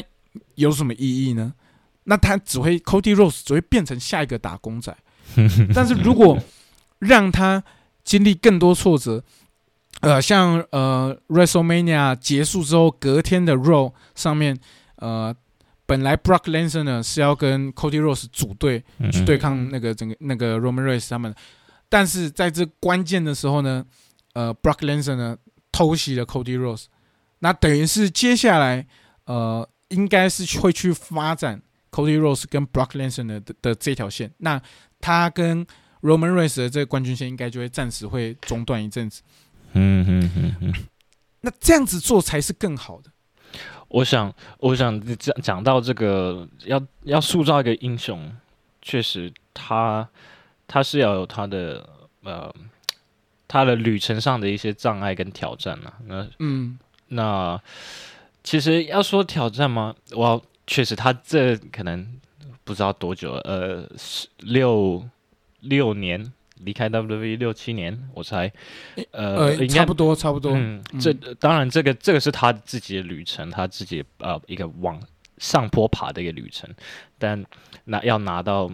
[0.56, 1.54] 有什么意义呢？
[2.04, 4.94] 那他只会 Cody Rose 只会变成下一个打工仔。
[5.74, 6.38] 但是如果
[6.98, 7.64] 让他
[8.04, 9.24] 经历更多挫折，
[10.00, 14.58] 呃，像呃 WrestleMania 结束之后隔天的 Raw 上面，
[14.96, 15.34] 呃。
[15.88, 21.34] 本来 Brock Lesnar 呢是要跟 Cody Rose 组队去对抗那个整个那个 Roman Reigns 他们，
[21.88, 23.82] 但是在这关键的时候呢，
[24.34, 25.38] 呃，Brock Lesnar 呢
[25.72, 26.84] 偷袭了 Cody Rose，
[27.38, 28.86] 那等于是接下来
[29.24, 34.60] 呃应该是会去发展 Cody Rose 跟 Brock Lesnar 的的这条线，那
[35.00, 35.66] 他跟
[36.02, 39.22] Roman Reigns 的这个冠军线应该就会暂时会中断一阵子。
[39.72, 40.72] 嗯嗯嗯嗯，
[41.40, 43.10] 那这样子做才是更好的。
[43.88, 48.30] 我想，我想讲讲到这个，要要塑造一个英雄，
[48.82, 50.08] 确实他
[50.66, 51.88] 他是要有他的
[52.22, 52.54] 呃
[53.46, 55.94] 他的旅程上的一些障碍跟挑战啊。
[56.06, 57.60] 那嗯，那
[58.44, 59.94] 其实要说挑战吗？
[60.12, 62.20] 我确实他这可能
[62.64, 63.88] 不知道多久，呃，
[64.38, 65.08] 六
[65.60, 66.32] 六年。
[66.64, 68.52] 离开 WWE 六七年，我猜，
[69.10, 70.52] 呃，差不多，差不多。
[70.54, 75.00] 嗯，这当然，这个这个是他自己的旅程，他自己呃一个往
[75.38, 76.68] 上坡爬的一个旅程。
[77.18, 77.44] 但
[77.84, 78.70] 那要拿到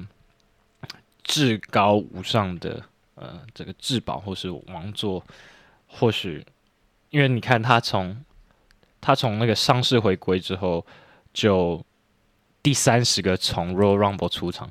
[1.22, 2.82] 至高无上的
[3.14, 5.24] 呃这个至宝或是王座，
[5.86, 6.44] 或许
[7.10, 8.24] 因为你看他从
[9.00, 10.84] 他从那个伤势回归之后，
[11.32, 11.84] 就
[12.62, 14.70] 第三十个从 Royal Rumble 出场，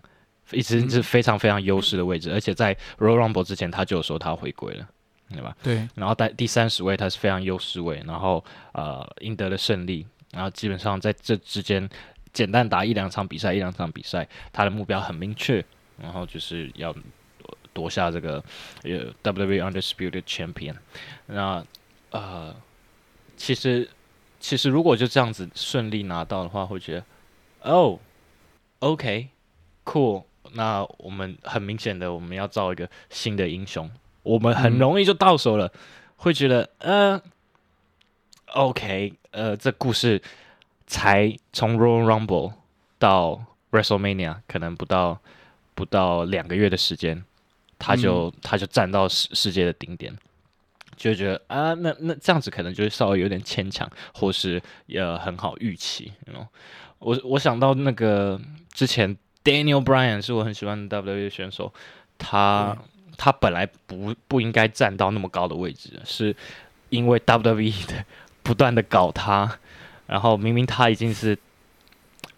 [0.53, 4.87] 一直是非常非常优势的位置，而且在 Royal Rumble 之前他就有说他回归了，
[5.29, 5.55] 对吧？
[5.63, 11.89] 对，然后在第三十位他是非常优势位，然后呃赢得了胜利，然后基本上在这之间
[12.31, 15.63] 简单打一两场比赛，一两场比赛，他的目标很明确，
[16.01, 18.43] 然后就是要夺夺下这个
[18.83, 20.75] 呃 WWE Undisputed Champion。
[21.25, 21.65] 那
[22.11, 22.55] 呃，
[23.35, 23.89] 其实
[24.39, 27.05] 其实如果就这样子顺利拿到的话，会觉得
[27.71, 27.99] 哦
[28.79, 30.23] ，OK，cool。
[30.53, 33.89] 那我们很明显的，我们要造一个新的英雄，
[34.23, 35.71] 我们很嗯容易就到手了，
[36.17, 37.21] 会觉得呃
[38.53, 40.21] ，OK，呃，这故事
[40.85, 42.53] 才从 Royal Rumble
[42.99, 45.19] 到 WrestleMania 可能不到
[45.73, 47.23] 不到两个月的时间，
[47.79, 50.15] 他就、他就站到世世界的顶点，
[50.95, 54.61] 就觉得啊，那那这样子可能就是稍微有点牵强，或是
[54.93, 56.45] 呃很好预期，you know
[56.99, 58.39] 我我想到那个
[58.71, 61.73] 之前 Daniel Bryan 是我很喜欢的 WWE 选手，
[62.17, 62.77] 他
[63.17, 66.35] 他本来不不应该站到那么高的位置，是
[66.89, 68.05] 因为 WWE 的
[68.41, 69.59] 不断的搞他，
[70.07, 71.37] 然后明明他已经是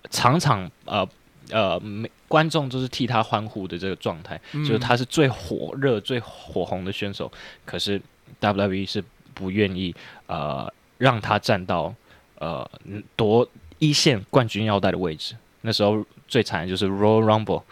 [0.10, 1.08] 场场呃
[1.52, 7.32] 呃没观众都是替他欢呼的这个状态，嗯就是他是最火热、最火红的选手，
[7.65, 8.02] 可是
[8.41, 11.94] WWE 是不愿意呃让他站到
[12.39, 12.68] 呃
[13.15, 15.36] 夺一线冠军腰带的位置。
[15.65, 17.63] 那时候最惨的就是 Royal Rumble，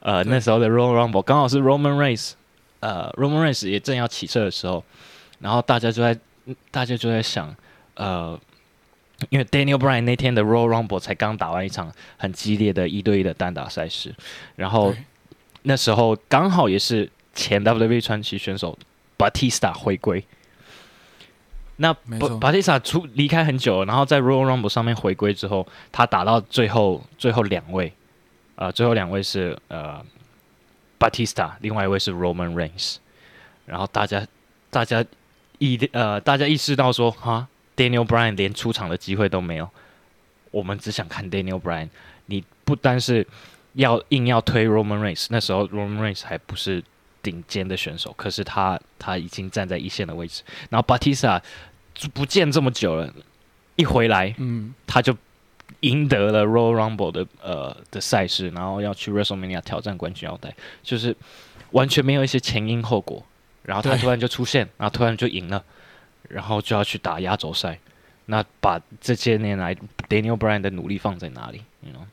[0.00, 2.32] 呃，那时候的 Royal Rumble 刚好是 Roman Reigns，
[2.80, 4.82] 呃，Roman Reigns 也正要起色的时候，
[5.38, 6.18] 然后大家就在
[6.70, 7.54] 大家就在想，
[7.94, 8.38] 呃。
[9.30, 14.14] 因为 Daniel Bryan 那天的 Royal Rumble 才刚打完一场很激烈的一对一的单打赛事，
[14.54, 14.94] 然后
[15.62, 18.78] 那时候刚好也是前 WWE 传奇选手
[19.18, 20.24] Batista 回归。
[21.78, 27.92] 那没 Ba- 错 Batista 出离开很久，然后在 Royal Rumble 上面回归之后，他打到最后最后两位，
[28.56, 30.04] 呃，最后两位是呃
[30.98, 32.96] Batista，另外一位是 Roman Reigns。
[33.64, 34.26] 然后大家
[34.70, 35.04] 大家
[35.58, 39.68] 意呃大家意识到说，哈，Daniel Bryan 连出场的机会都没有，
[40.50, 41.88] 我们只想看 Daniel Bryan。
[42.26, 43.26] 你不单是
[43.74, 46.82] 要硬要推 Roman Reigns，那时候 Roman Reigns 还不是
[47.22, 50.42] 顶尖的选手，可是他他已经站在一线的位置。
[50.70, 51.40] 然后 Batista
[52.12, 53.12] 不见这么久了，
[53.76, 55.16] 一回来嗯，他就
[55.80, 61.16] 赢得了 Royal Rumble 的呃的赛事，然后要去 WrestleMania 挑战冠军腰带，就是
[61.72, 63.24] 完全没有一些前因后果，
[63.62, 65.64] 然后他突然就出现，然后突然就赢了，
[66.28, 67.78] 然后就要去打压轴赛。
[68.26, 69.74] 那把这些年来
[70.08, 72.04] Daniel Bryan 的努力放在哪里？you know？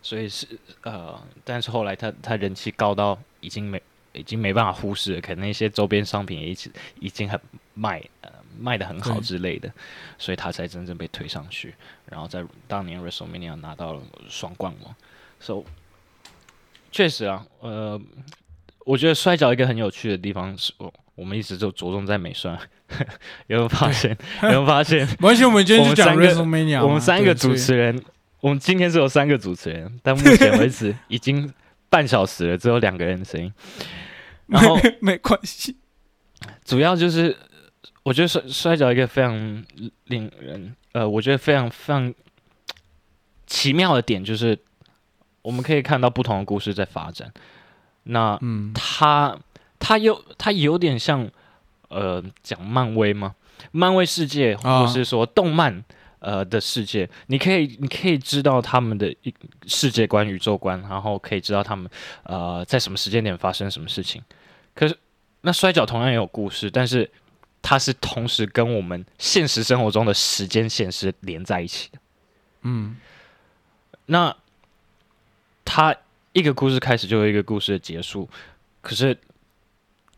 [0.00, 0.46] 所以是
[0.82, 3.82] 呃，但是后来他他人气高到已经没
[4.14, 7.38] 已经没办法忽视了，可能一些周边商品也一直已经很
[7.74, 9.72] 卖呃卖的很好之类的，
[10.18, 11.74] 所以他才真正被推上去，
[12.10, 14.94] 然后在当年 WrestleMania 拿到了双冠王。
[15.40, 15.64] So
[16.90, 18.00] 确实啊，呃，
[18.84, 22.58] 我觉得摔跤一个很有趣的地方是，我我们一直就着重在美摔，
[23.48, 24.16] 有没有发现？
[24.42, 25.06] 有没有发现？
[25.06, 26.82] 没关系，我们今天就讲我们三 WrestleMania。
[26.84, 28.02] 我们三个主持人，
[28.40, 31.52] 我们今天是有三个主持人，但目前为止 已经
[31.88, 33.52] 半小时了，只有两个人的声音。
[34.46, 35.76] 然后所以没关系。
[36.64, 37.36] 主要就是，
[38.02, 39.64] 我觉得摔摔跤一个非常
[40.06, 42.12] 令人呃，我觉得非常非常
[43.46, 44.58] 奇妙的点就是，
[45.42, 47.32] 我们可以看到不同的故事在发展。
[48.04, 49.38] 那嗯，它
[49.78, 51.30] 它有它有点像
[51.88, 53.34] 呃讲漫威吗？
[53.70, 55.84] 漫威世界，啊或是说动漫
[56.18, 59.32] 呃的世界，你可以你可以知道他们的一
[59.66, 61.88] 世界观、宇宙观，然后可以知道他们
[62.24, 64.20] 呃在什么时间点发生什么事情。
[64.74, 64.96] 可是
[65.42, 67.08] 那摔跤同样也有故事，但是
[67.62, 71.98] 它是同时跟我们现实生活中的时间线是连在一起的。
[72.62, 72.96] 嗯，
[74.06, 74.36] 那
[75.64, 75.96] 它
[76.32, 78.28] 一个故事开始就有一个故事的结束，
[78.80, 79.16] 可是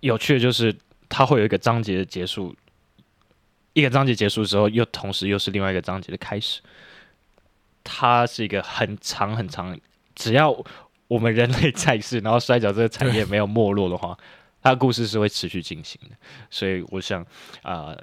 [0.01, 0.75] 有趣的就是
[1.09, 2.57] 它会有一个章节的结束，
[3.73, 6.61] 一个章节结束之后，又同时又是另外一个章节的开始。
[7.83, 9.79] 它是一个很长很长，
[10.15, 10.51] 只要
[11.07, 14.19] 我们人类在世，然后摔跤这个产业没有没落的话，
[14.65, 16.17] 它的故事是会持续进行的。
[16.51, 17.25] 所以我想
[17.63, 17.97] 啊、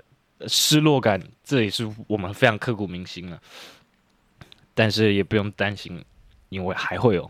[0.47, 3.41] 失落感这也是我们非常刻骨铭心了。
[4.73, 6.01] 但是也不用担心，
[6.47, 7.29] 因为还会有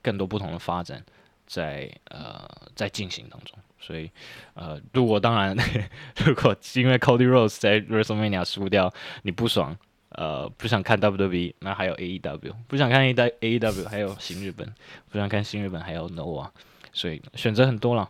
[0.00, 1.04] 更多不同的发展
[1.46, 3.58] 在呃在进行当中。
[3.78, 4.10] 所以
[4.54, 5.56] 呃，如果当然，
[6.24, 8.92] 如果因为 Cody Rose 在 WrestleMania 输掉，
[9.22, 9.76] 你不爽，
[10.10, 14.72] 呃，不想看 WWE，那还有 AEW，不想看 A W AEW，还有新日本，
[15.10, 16.48] 不想看新日本，还有 Nova，
[16.92, 18.08] 所以选择很多了。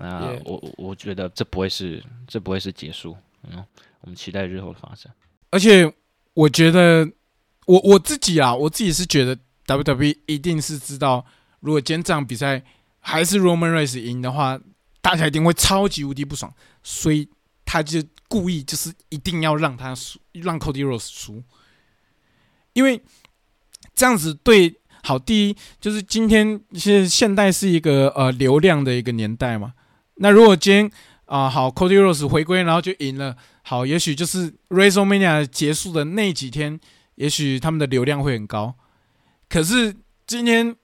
[0.00, 3.64] 那我我我觉得这不会是这不会是结束，嗯，
[4.00, 5.12] 我们期待日后的发展。
[5.50, 5.92] 而且
[6.34, 7.10] 我觉得，
[7.66, 9.36] 我我自己啊，我自己是觉得
[9.66, 11.26] WWE 一定是知道，
[11.60, 12.62] 如果今天这场比赛
[13.00, 14.60] 还是 Roman Reigns 赢的话，
[15.00, 17.28] 大家一定会超级无敌不爽，所以
[17.64, 21.42] 他就故意就是一定要让他输，让 Cody Rhodes 输，
[22.72, 23.02] 因为
[23.94, 24.80] 这样子对。
[25.04, 29.72] 好，第一就是今天是现代是一个呃流量的一个年代嘛。
[30.18, 30.90] 那如果今天
[31.26, 36.80] 啊、好 Cody Rose 回归，然后就赢了，好，也许就是 WrestleMania 结束的那几天，
[37.16, 38.74] 也许他们的流量会很高。
[39.46, 39.94] 可是
[40.26, 40.74] 今天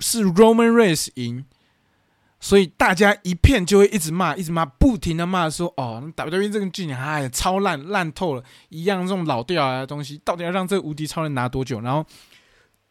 [0.00, 1.46] 是 Roman Race 赢，
[2.38, 12.04] 所以大家一片就会一直骂，一直骂，不停的骂说：“哦，WWE 这个剧情哎超烂，烂透了，一样这种老掉牙的东西，到底要让这个无敌超人拿多久？”然后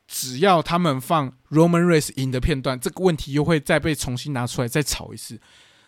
[0.08, 5.39] 只要他们放 Roman Reigns 赢的片段，这个问题又会再被重新拿出来再吵一次。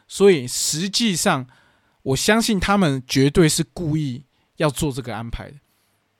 [0.07, 1.47] 所以实际上，
[2.03, 4.23] 我相信他们绝对是故意
[4.57, 5.57] 要做这个安排的。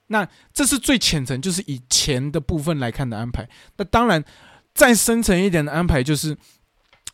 [0.07, 3.49] 那这是最浅层，就是以钱的部分来看的安排。
[3.77, 4.23] 那当然，
[4.73, 6.38] 再深层一点的安排就是，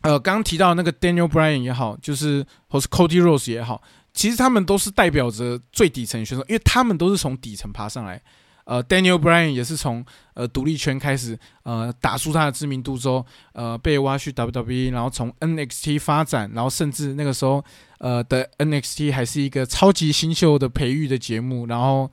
[0.02, 8.20] 呃，刚刚提到那个 Daniel Bryan 也好，就是或是 Cody Rose 也好，其实他们都是代表着最底层选手，因为他们都是从底层爬上来。
[8.64, 10.04] 呃，Daniel Bryan 也是从
[10.34, 17.64] 呃独立圈开始，呃，打出他的知名度之后，呃，被挖去 WWE，然后从 NXT 发展，然后甚至那个时候，
[17.98, 22.10] 呃的 NXT 还是一个超级新秀的培育的节目，然后，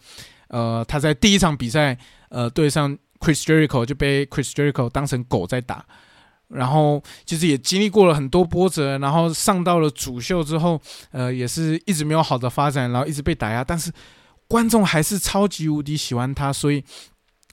[0.48, 1.98] 呃，他在第一场比赛，
[2.30, 5.86] 呃，对上 Chris Jericho 就被 Chris Jericho 当成狗在打，
[6.48, 10.82] 然后其实也经历过了很多波折，然后上到了主秀之后，
[11.12, 13.92] 呃，也是一直没有好的发展，然后一直被打压，但是
[14.50, 16.84] 观众还是超级无敌喜欢他，所以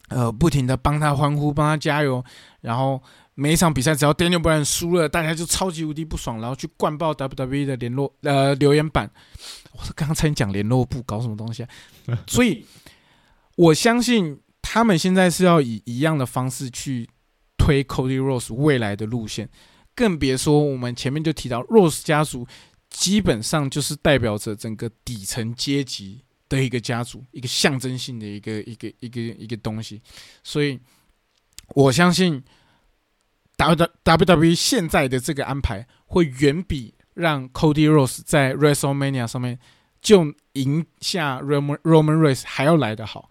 [0.09, 2.25] 呃，不停的帮他欢呼，帮他加油，
[2.63, 3.01] 然后
[3.35, 9.11] 每一场比赛只要 Daniel Bryan 输了，大家就超级无敌不爽，然后去灌爆 WWE 的联络呃留言板。
[9.73, 11.69] 我刚刚才讲联络部搞什么东西啊？
[12.27, 12.65] 所以
[13.57, 17.07] 我相信他们现在是要以一样的方式去
[17.59, 19.51] 推 Cody Rose 未来的路线，
[19.95, 22.47] 更别说我们前面就提到 Rose 家族
[22.89, 30.01] 基本上就是代表着整个底层阶级的一个家族，一个象征性的一个一个一个一个东西，
[30.43, 30.79] 所以
[31.75, 32.43] 我相信
[33.57, 39.59] W W W 现在的这个安排会远比让 Cody Rose 在 WrestleMania 上面
[40.01, 43.31] 就赢下 Roman Roman Reigns 还要来得好，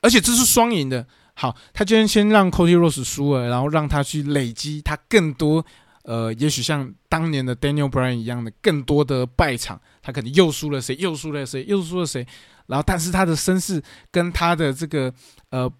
[0.00, 1.06] 而且这是双赢的。
[1.34, 5.64] 好，他今天先让 Cody Rose 输了，然后让他去累积他更多，
[6.04, 12.26] 呃，也许像当年的 Daniel Bryan 一样的更多的败场，他可能又输了谁，又输了谁，又输了谁，
[12.66, 15.12] 然后但是他的身世跟他的这个
[15.50, 15.70] 呃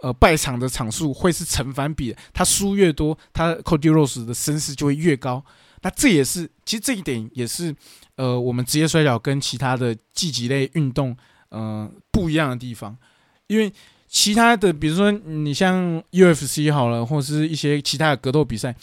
[0.00, 5.44] 呃败场的场数会是成反比的，他输越多，他 Cody Rose 的身世就会越高。
[5.82, 7.72] 那这也是，其实这一点也是，
[8.16, 11.16] 呃，我们职业摔跤跟其他的竞技类运动，
[11.50, 12.98] 呃，不一样的地方，
[13.46, 13.72] 因为
[14.08, 18.74] 其他的，比如说你像 UFC 好了，或者是一些其他的格斗比赛，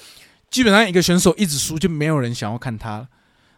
[0.50, 3.10] 基本上一个选手一直输，就没有人想要看他了。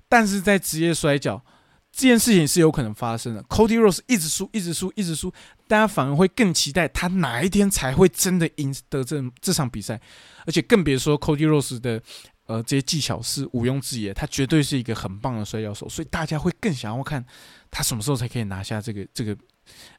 [0.09, 1.43] 但是在职业摔跤，
[1.91, 3.43] 这件事情是有可能发生的。
[3.43, 5.33] Cody Rose 一直输，一直输，一直输，
[5.67, 9.99] 大家反而会更期待他哪一天才会真的赢得这这场比赛，
[10.45, 12.01] 而且更别说 Cody Rose 的
[12.45, 17.25] 呃这些技巧是毋庸置疑，他绝对是一个很棒的摔跤手，所以大家会更想要看
[17.69, 19.35] 他什么时候才可以拿下这个这个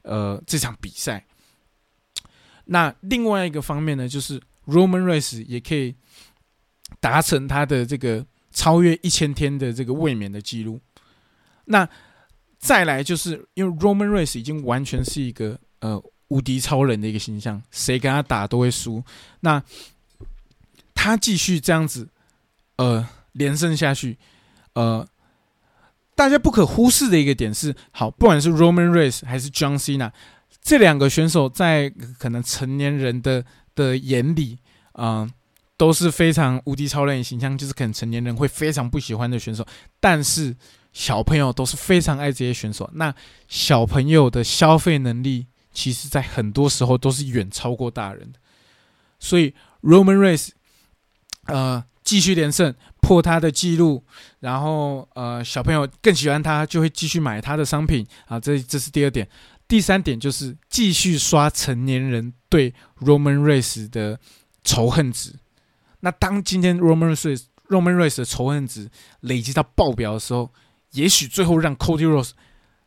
[0.01, 1.23] 呃这场比赛。
[2.65, 5.95] 那另外一个方面呢，就是 Roman Reigns 也可以
[6.99, 10.79] 达成他的这个超越一千天的这个卫冕的记录。
[11.65, 11.87] 那
[12.57, 19.03] 再来就是因为 Roman Reigns 已经完全是一个呃无敌超人的一个形象，谁跟他打都会输。
[19.41, 19.63] 那
[20.93, 22.09] 他继续这样子
[22.75, 24.17] 呃连胜下去，
[24.73, 25.07] 呃，
[26.15, 30.11] 大家不可忽视的一个点是，好，不管是 Roman Reigns 还是 John Cena。
[30.61, 33.45] 这两个选手在可能成年人的
[33.75, 34.59] 的眼里，
[34.91, 35.29] 啊、
[35.79, 39.65] 都是非常无敌超人形象，就是可能成年人会非常不喜欢的选手。
[40.01, 40.53] 但是
[40.91, 42.89] 小朋友都是非常爱这些选手。
[42.95, 43.15] 那
[43.47, 48.39] 小朋友的消费能力，其实在很多时候都是远超过大人的。
[49.19, 50.49] 所以 Roman Race，
[51.45, 54.03] 呃，继续连胜，破他的记录，
[54.41, 58.37] 然后呃，小朋友更喜欢他，就会继续买他的商品啊。
[58.37, 59.25] 这这是第二点。
[59.65, 64.19] 第三点就是继续刷成年人对 Roman Race 的
[64.65, 65.35] 仇恨值。
[66.01, 68.89] 那当今天 Roman Reigns Roman Reigns 的仇恨值
[69.21, 70.51] 累积到爆表的时候，
[70.91, 72.31] 也许最后让 Cody Rose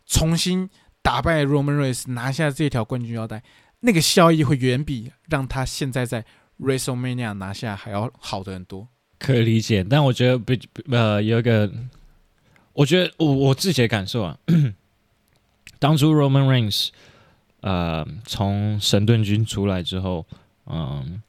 [0.06, 0.68] 重新
[1.02, 3.42] 打败 Roman Reigns 拿下这条冠军腰带，
[3.80, 6.24] 那个效益会远比让他现在在
[6.60, 8.88] WrestleMania 拿下还要好的很多。
[9.18, 10.52] 可以理解，但我觉得不
[10.90, 11.72] 呃有一个，
[12.72, 14.36] 我觉得我我自己的感受啊，
[15.78, 16.88] 当初 Roman Reigns
[17.60, 20.26] 呃从神盾军出来之后，
[20.66, 21.22] 嗯，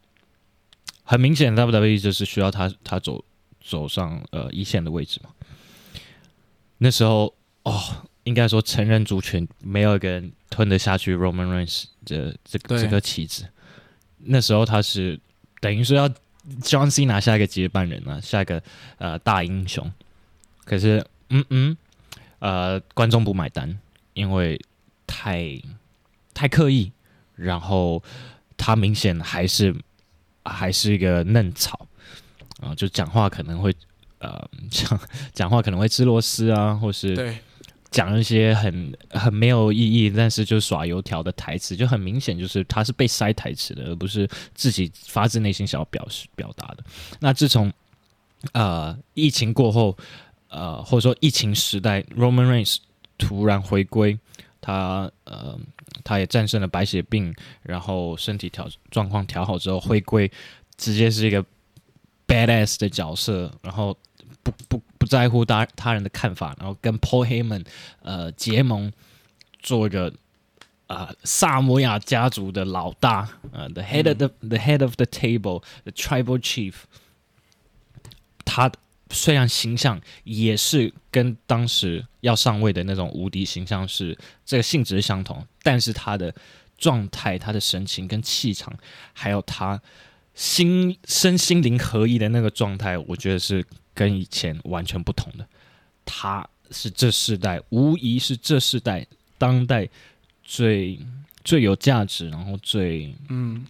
[1.03, 3.23] 很明显 WWE 就是需要他他走
[3.61, 5.29] 走上呃一线的位置嘛。
[6.77, 7.33] 那时候
[7.63, 7.81] 哦，
[8.23, 13.47] 应该说成人族群没有一个人吞得下去 Roman Reigns 的这个这个棋子。
[14.17, 15.19] 那时候他是
[15.59, 16.09] 等于说要
[16.61, 18.61] John C 拿下一个接班人啊，下一个
[18.97, 19.91] 呃大英雄。
[20.65, 21.77] 可是，嗯嗯，
[22.39, 23.77] 呃，观众不买单，
[24.13, 24.57] 因为
[25.05, 25.61] 太
[26.33, 26.91] 太刻意，
[27.35, 28.01] 然后
[28.55, 29.75] 他明显还是
[30.45, 31.87] 还是一个嫩草
[32.61, 33.75] 啊、就讲话可能会
[34.19, 34.41] 呃
[34.71, 34.99] 讲
[35.33, 37.37] 讲话可能会吃螺丝啊，或是对，
[37.91, 44.25] 讲一些很很没有意义，但是就耍油条的台词，就很明显就是他是被塞台词的，而不是
[44.55, 46.83] 自己发自内心想要表示表达的。
[47.19, 47.71] 那自从
[48.53, 49.97] 呃疫情过后，
[50.47, 52.77] 呃或者说疫情时代，Roman Reigns
[53.17, 54.17] 突然回归，
[54.61, 55.59] 他呃
[56.03, 60.31] 他也战胜了白血病，然后身体调状况调好之后回归，
[60.77, 61.43] 直接是一个
[62.27, 63.97] badass 的角色，然后
[64.43, 67.65] 不不不在乎他他人的看法，然后跟 Paul Heyman
[68.01, 68.91] 呃结盟，
[69.59, 70.13] 做一个
[70.87, 76.73] 啊、萨摩亚家族的老大，呃，the head of the、the head of the table，the tribal chief。
[78.45, 78.71] 他
[79.13, 86.33] 虽然形象也是跟当时要上位的那种无敌形象是这个性质相同，但是他的
[86.77, 88.73] 状态、他的神情跟气场，
[89.13, 89.79] 还有他
[90.33, 95.47] 心身心灵合一的那个状态，我觉得是跟以前完全不同的。
[96.03, 99.05] 他是这世代，无疑是这世代
[99.37, 99.87] 当代
[100.43, 100.99] 最
[101.43, 103.65] 最有价值，然后最嗯，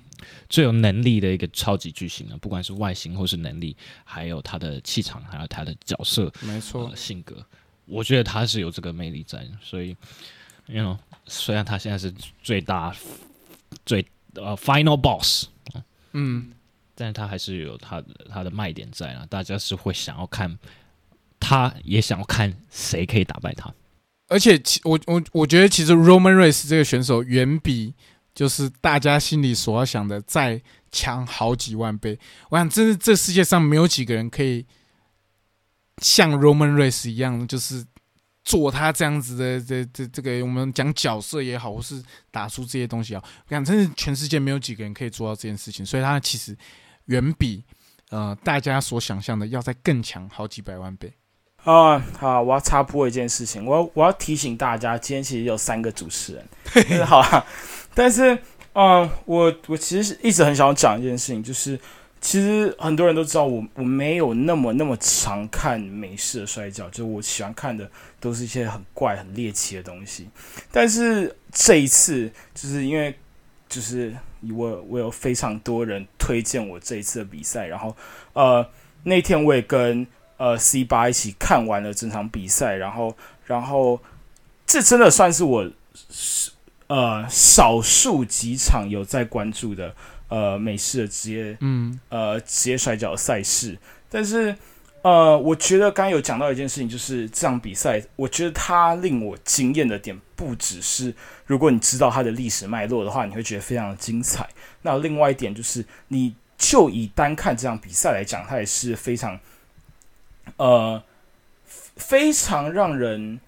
[0.50, 2.38] 最有能力的一个超级巨星了！
[2.38, 7.46] 不管是外形或是能力，还有他的气场，还有他的角色、没错呃、，性格，
[7.86, 9.52] 我觉得他是有这个魅力在的。
[9.62, 9.96] 所以
[10.68, 10.98] ，you know，
[11.28, 12.96] 虽然他现在是最大、
[13.86, 14.06] 最
[14.36, 15.48] 呃 final boss，
[16.14, 16.52] 嗯，
[16.96, 20.58] 但是他还是有他的他的卖点在啊，大家是会想要看，
[21.40, 23.74] 他也想要看谁可以打败他。
[24.30, 27.94] 而且其我我我觉得其实 Roman Reigns 这个选手远比
[28.34, 30.62] 就是大家心里所要想的再
[30.92, 32.18] 强好几万倍。
[32.50, 34.66] 我想，真是这世界上没有几个人可以
[36.00, 37.86] 像 Roman Reigns 一样，就是
[38.44, 45.86] 做他这样子的这这这个我们讲角色也好，或是打出这些东西啊，我想真是全世界没有几个人可以做到这件事情。
[45.86, 46.58] 所以他其实
[47.06, 47.64] 远比
[48.10, 51.14] 呃大家所想象的要再更强好几百万倍。
[51.64, 56.46] 啊、好，我要插播一件事情，我要我要提醒大家，今天其实有三个主持人，
[57.08, 57.46] 好啦，
[57.96, 58.38] 但是
[58.74, 61.80] 嗯，我我其实一直很想讲一件事情，就是
[62.20, 67.88] 其实很多人都知道我我没有那么那么常看美式的摔跤，就我喜欢看的
[68.20, 70.28] 都是一些很怪很猎奇的东西，
[70.72, 73.14] 但是这一次就是因为
[73.70, 74.16] 就是
[74.56, 77.96] 我我有非常多人推荐我这一次的比赛，然后
[78.34, 78.66] 呃
[79.04, 83.16] 那天我也跟呃 C 八一起看完了整场比赛，然后
[83.46, 84.00] 然后
[84.66, 85.70] 这真的算是我
[86.10, 86.50] 是
[86.94, 89.96] 呃少数几场有在关注的
[90.28, 93.76] 呃美式的职业嗯，呃职业摔跤赛事，
[94.12, 94.56] 但是
[95.02, 101.14] 呃，我觉得刚刚有讲到一件事情，就是这场比赛，我觉得它令我惊艳的点不只是
[101.48, 104.48] 如果你知道它的历史脉络的话，你会觉得非常的精彩。
[104.84, 109.40] 那另外一点就是，你就以单看这场比赛来讲，它也是非常
[110.58, 111.04] 呃
[111.98, 113.42] 非常让人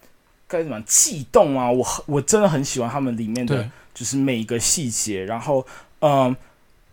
[0.56, 1.70] 该怎么讲悸动啊！
[1.72, 5.26] 我很我真的很喜欢他们里面的，就是每一个细节。
[5.26, 5.66] 然后，
[6.00, 6.36] 嗯，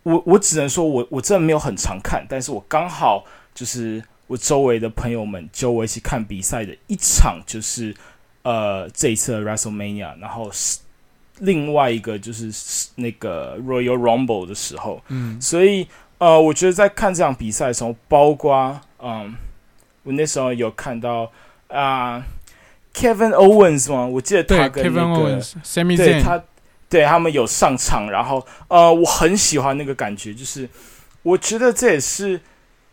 [0.03, 3.23] 我我只能说我我真的没有很常看，但是我刚好
[3.55, 7.95] 就是我周围的朋友们揪我一起看比赛的一场，就是
[8.41, 10.79] 呃这一次的 WrestleMania，然后是
[11.39, 12.51] 另外一个就是
[12.95, 15.87] 那个 Royal Rumble 的时候，嗯，所以
[16.19, 19.35] 呃，我觉得在看这场比赛的时候，包括嗯，
[20.03, 21.31] 我那时候有看到
[21.67, 22.23] 啊、
[22.93, 24.05] Kevin Owens 吗？
[24.05, 26.43] 我记得他跟那个 Zayn，他，
[26.87, 30.69] 对他们有上场，然后呃，我很喜欢那个感觉，就是
[31.23, 32.39] 我觉得这也是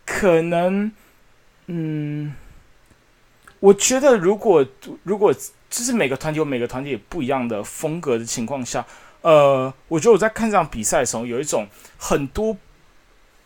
[0.07, 0.91] 可能，
[1.67, 2.35] 嗯，
[3.61, 4.67] 我觉得如果
[5.03, 8.85] 如果就是每个团体有每个团体不一样的风格的情况下，
[9.21, 12.57] 呃，我觉得我在看这场比赛的时候，有一种很多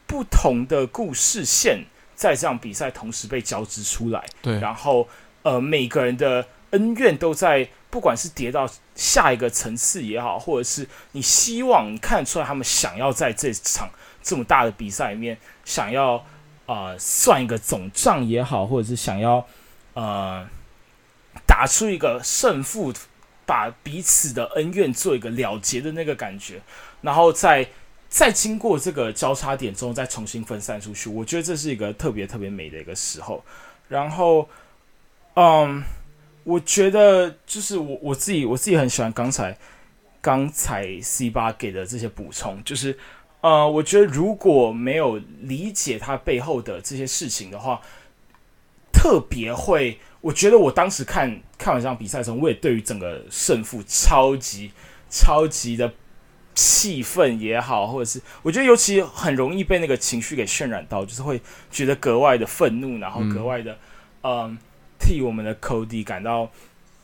[0.07, 1.85] 不同的故事线
[2.15, 4.25] 在这场比赛同时被交织出来。
[4.41, 5.09] 对，然后
[5.45, 13.89] 呃每个人的，恩怨都在，不管是跌到下一个层次也好，或者是你希望看出来他们想要在这场
[14.23, 16.25] 这么大的比赛里面想要
[16.67, 19.47] 呃算一个总账也好，或者是想要
[19.93, 20.49] 呃
[21.47, 22.93] 打出一个胜负，
[23.45, 26.63] 把彼此的恩怨做一个了结的那个感觉，
[27.03, 27.69] 然后再
[28.09, 33.45] 再经过这个交叉点之后再重新分散出去，我觉得这是一个特别特别美的一个时候。
[33.87, 34.49] 然后，
[35.35, 35.85] 嗯。
[36.47, 39.57] 我觉得就是我我自己我自己很喜欢刚才
[40.21, 42.99] 刚才 C 八给的这些补充，就是
[43.41, 47.81] 呃，我觉得如果没有理解他背后的这些事情的话，
[48.93, 54.71] 特别会，我觉得我当时看看完这场比赛的时候，我也对于整个胜负超级
[55.09, 55.95] 超级的
[56.55, 63.79] 气愤也好，或者是我觉得尤其很容易被那个情绪给渲染到，就是会觉得格外的愤怒，然后格外的
[64.25, 64.59] 嗯。
[64.99, 66.51] 替我们的 Cody 感到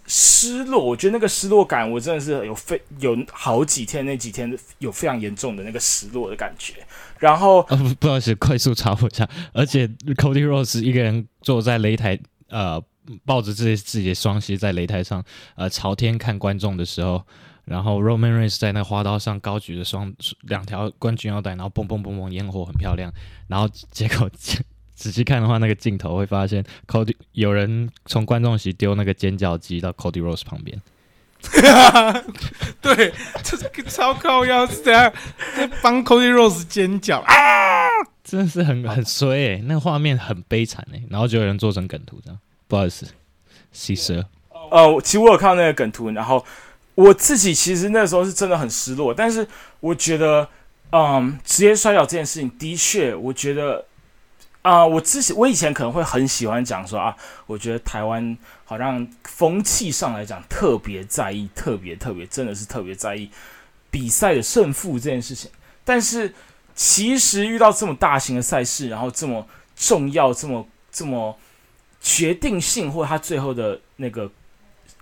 [0.06, 6.74] 失落，我觉得那个失落感，我真的是有非有好几天，那几天有非常严重的那个失落的感觉。
[7.18, 9.86] 然后，不不好意思，快速插播一下，而且
[10.16, 12.18] Cody Rose 一个人坐在擂台，
[12.48, 12.82] 呃，
[13.24, 15.22] 抱着自己自己的双膝在擂台上，
[15.54, 17.24] 呃，朝天看观众的时候，
[17.66, 20.12] 然后 Roman Reigns 在那花刀上高举着双
[20.42, 23.12] 两条冠军腰带，然后嘣嘣嘣嘣烟火很漂亮，
[23.46, 24.28] 然后结果。
[25.00, 30.78] 仔细看的话，那个镜头会发现，Cody 有人从观众席丢那个尖叫机到 Cody Rose 旁边。
[32.82, 33.10] 对，
[33.42, 35.10] 这个超高腰是怎样
[35.56, 37.34] 在帮 Cody Rose 尖叫啊！
[38.22, 41.02] 真的是很很衰诶，那个画面很悲惨诶。
[41.08, 42.38] 然后就有人做成梗图这样，
[42.68, 43.06] 不好意思
[43.72, 44.26] 吸蛇。
[44.70, 46.44] 呃，其实我有看到那个梗图，然后
[46.94, 49.48] 我自己其实那时候是真的很失落，但是
[49.80, 50.46] 我觉得，
[50.92, 53.86] 嗯，职业摔跤这件事情的确，我觉得。
[54.62, 63.30] 啊，我之前我以前可能会很喜欢讲说啊，我觉得台湾好像风气上来讲特别在意，特别特别真的是特别在意
[63.90, 65.50] 比赛的胜负这件事情。
[65.84, 66.34] 但是
[66.74, 71.38] 其实遇到这么大型的赛事，然后这么重要、这么这么
[72.00, 74.30] 决定性，或他最后的那个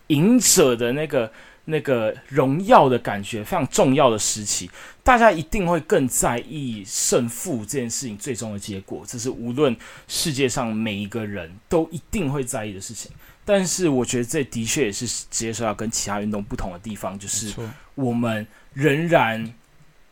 [0.07, 1.33] 赢者的那个。
[1.71, 4.71] 那个荣耀的感觉非常重要的时期，
[5.05, 13.13] 大家一定会更在意胜负这件事情最终的结果，这是无论世界上每一个人都一定会在意的事情。
[13.45, 17.53] 但是，我觉得这的确也是职业说要跟其他运动不同的地方，就是
[17.95, 19.53] 我们仍然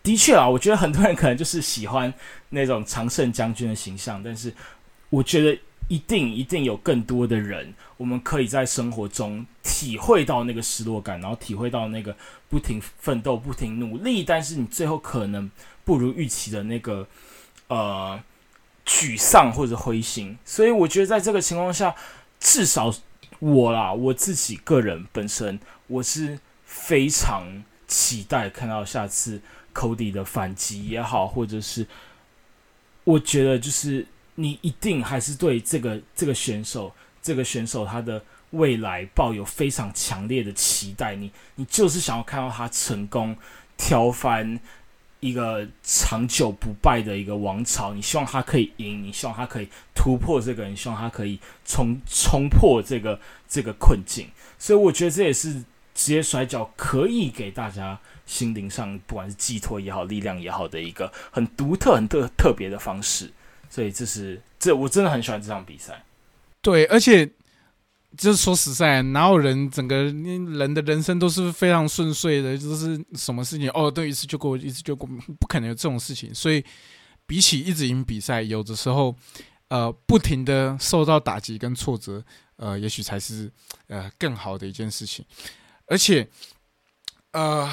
[0.03, 2.13] 的确啊，我觉得很多人可能就是喜欢
[2.51, 4.53] 那种常胜将军的形象，但是
[5.09, 5.59] 我觉得。
[5.89, 12.17] 一定一定有更多的人，我们可以在生活中体会到那个失落感，然后体会到那个
[12.49, 15.49] 不停奋斗、不停努力，但是你最后可能
[15.85, 17.07] 不如预期的那个
[17.69, 18.21] 呃
[18.85, 20.37] 沮丧或者灰心。
[20.45, 21.95] 所以我觉得在这个情况下，
[22.41, 22.93] 至少
[23.39, 29.41] 我啦，我自己个人本身，我是非常期待看到下次
[29.73, 31.87] Cody 的反击也好，或者是
[33.05, 34.09] 我觉得就是。
[34.37, 41.17] 你一定还是对这个这个选手，这个选手他的未来抱有非常强烈的期待。
[41.17, 43.37] 你你就是想要看到他成功
[43.77, 44.61] 挑翻
[45.21, 47.93] 一个长久不败的一个王朝。
[47.93, 53.19] 你希望他可以赢，你希望他可以突破这个，你希望他可以冲冲破这个
[53.49, 54.29] 这个困境。
[54.59, 55.65] 所以我觉得这也是
[55.95, 63.33] 职业摔跤可以给大家心灵上不管是寄托也好，力量也好的一个很独特、很特特别的方式。
[63.77, 66.03] 所以这是这我真的很喜欢这场比赛，
[66.63, 67.27] 对，而且
[68.17, 75.07] 就是说实在，哪有人整个人的人生都是非常顺遂的，就是什么事情哦，对一次就过，一次就过，
[75.39, 76.35] 不可能有这种事情。
[76.35, 76.65] 所以
[77.27, 79.15] 比起一直赢比赛，有的时候
[79.69, 82.25] 呃不停的受到打击跟挫折，
[82.57, 83.53] 呃，也许才是
[83.89, 85.23] 呃更好的一件事情。
[85.85, 86.27] 而且
[87.33, 87.71] 呃，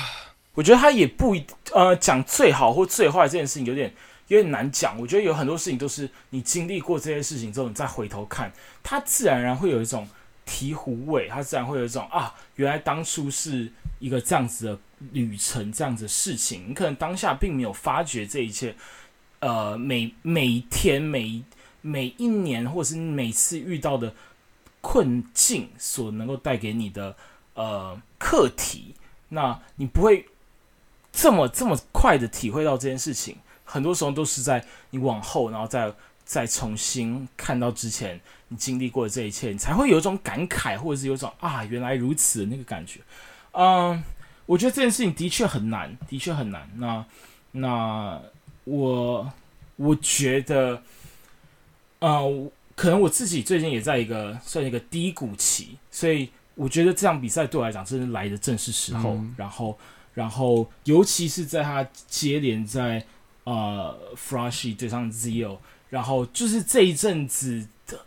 [0.53, 1.33] 我觉得他也不
[1.71, 3.95] 呃讲最好或最坏这件事情有点。
[4.27, 8.51] 有点难讲，我觉得有很多事情都是你经历过这些事情之后，你再回头看，
[8.81, 10.07] 它自然而然会有一种
[10.47, 14.79] 醍醐味，它自然会有一种啊，原来当初是一个这样子的
[15.11, 18.75] 旅程，这样子的事情，你可能当下并没有发觉这一切，
[19.39, 21.43] 呃，每每天每
[21.81, 24.13] 每一年，或者是每次遇到的
[24.81, 27.15] 困境所能够带给你的
[27.55, 28.95] 呃课题，
[29.29, 30.25] 那你不会
[31.11, 33.37] 这么这么快的体会到这件事情。
[33.63, 35.93] 很多时候都是在你往后，然后再
[36.25, 42.99] 再重新看到之前你经历过的这一切，你才会有一种感慨，或者是有一种啊原来如此的那个感觉。
[43.51, 44.03] 嗯，
[44.45, 46.69] 我觉得这件事情的确很难，的确很难。
[46.77, 47.05] 那
[47.51, 48.21] 那
[48.63, 49.31] 我
[49.75, 50.81] 我觉得，
[51.99, 59.11] 呃，可能我自己最近也在一个算一个低谷期，所以我觉得这场比赛对我来讲真的来的正是时候。
[59.15, 59.77] 嗯然后，
[60.13, 63.03] 然后尤其是在他接连在
[63.43, 65.57] 呃 Froshy 对上 Zio，
[65.89, 68.05] 然后就是这一阵子的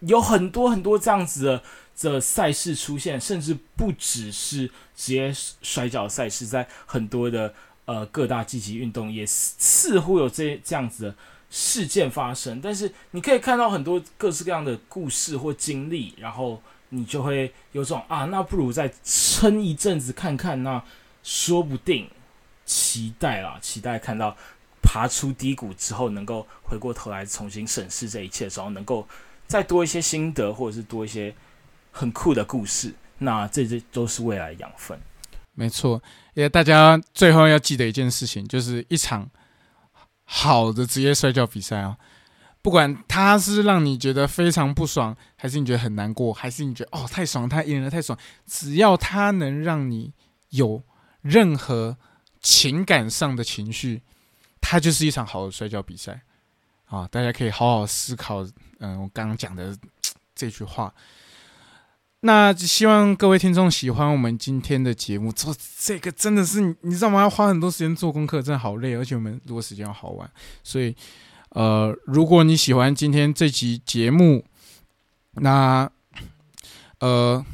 [0.00, 1.62] 有很多很多这样子的
[2.00, 7.54] 的赛事出现，甚至不只是职业摔跤赛事，在很多的
[7.84, 11.14] 呃各大积极运动也似乎有这这样子的
[11.50, 12.60] 事件发生。
[12.60, 20.82] 但是你可以看到很多各式各样的故事或经历，然后你就会有种啊，那不如再撑一阵子看看，那
[21.22, 22.08] 说不定
[22.64, 24.36] 期待啦，期待看到
[24.82, 29.06] 爬出低谷之后，能够回过头来重新审视这一切的时候，能够
[29.46, 31.34] 再多一些心得，或者是多一些
[31.90, 32.94] 很酷的故事。
[33.18, 35.00] 那这些都是未来的养分。
[35.54, 36.02] 没错，
[36.34, 39.30] 因为大家最后要记得一件事情，就是一场
[40.24, 41.96] 好的职业摔跤比赛啊，
[42.62, 50.14] 不管它是让你觉得非常不爽，还是你觉得很难过，还是你觉得哦太爽，他赢了太爽，只要它能让你
[50.50, 50.82] 有
[51.20, 51.98] 任何
[52.40, 54.02] 情感上的情绪，
[54.62, 56.22] 它就是一场好的摔跤比赛
[56.86, 57.06] 啊！
[57.10, 58.42] 大家可以好好思考，
[58.78, 59.76] 嗯，我刚刚讲的
[60.34, 60.94] 这句话。
[62.20, 65.32] 那希望各位听众喜欢我们今天的节目。
[65.32, 67.20] 做这个真的是你你知道吗？
[67.20, 70.30] 要花很多时间做功课，真的好累，而且我们如果时间要好玩，
[70.62, 70.96] 所以
[71.50, 74.46] 呃，如果你喜欢今天这集节目，
[75.32, 75.90] 那
[77.00, 77.44] 呃，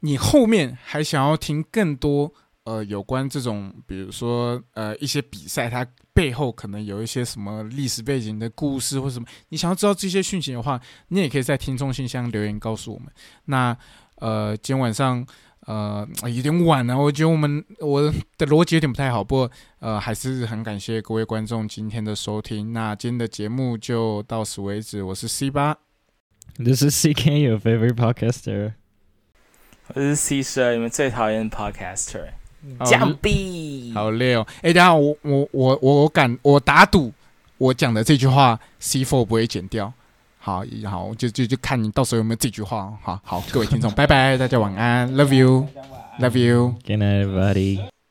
[0.00, 2.32] 你后面还想要听更多
[2.68, 13.08] 呃有关这种，比如说呃一些比赛它背后可能有一些什么历史背景的故事或什么，你想要知道这些讯息的话，你也可以在听众信箱留言告诉我们。
[13.46, 13.74] 那
[14.16, 15.24] 呃，今天晚上
[15.66, 22.72] 呃有点晚了，我觉得我们我的逻辑有点不太好，不过呃还是很感谢各位观众今天的收听。
[22.72, 25.78] 那今天的节目就到此为止，我是 C 八
[26.56, 28.74] ，This is CK, your favorite podcaster.
[29.94, 32.28] 我是 C 十你们最讨厌的 podcaster
[32.78, 33.92] 好降 B。
[33.94, 34.46] 好累哦。
[34.62, 37.12] 哎，等一下我我我我我敢我打赌，
[37.56, 39.92] 我讲的这句话 C four 不会剪掉。
[40.38, 42.98] 好，好，就就就看你到时候有没有这句话哦。
[43.02, 46.74] 好好，各位听众，拜拜，大家晚安，Love you，Love you。
[46.86, 47.97] Good night, everybody.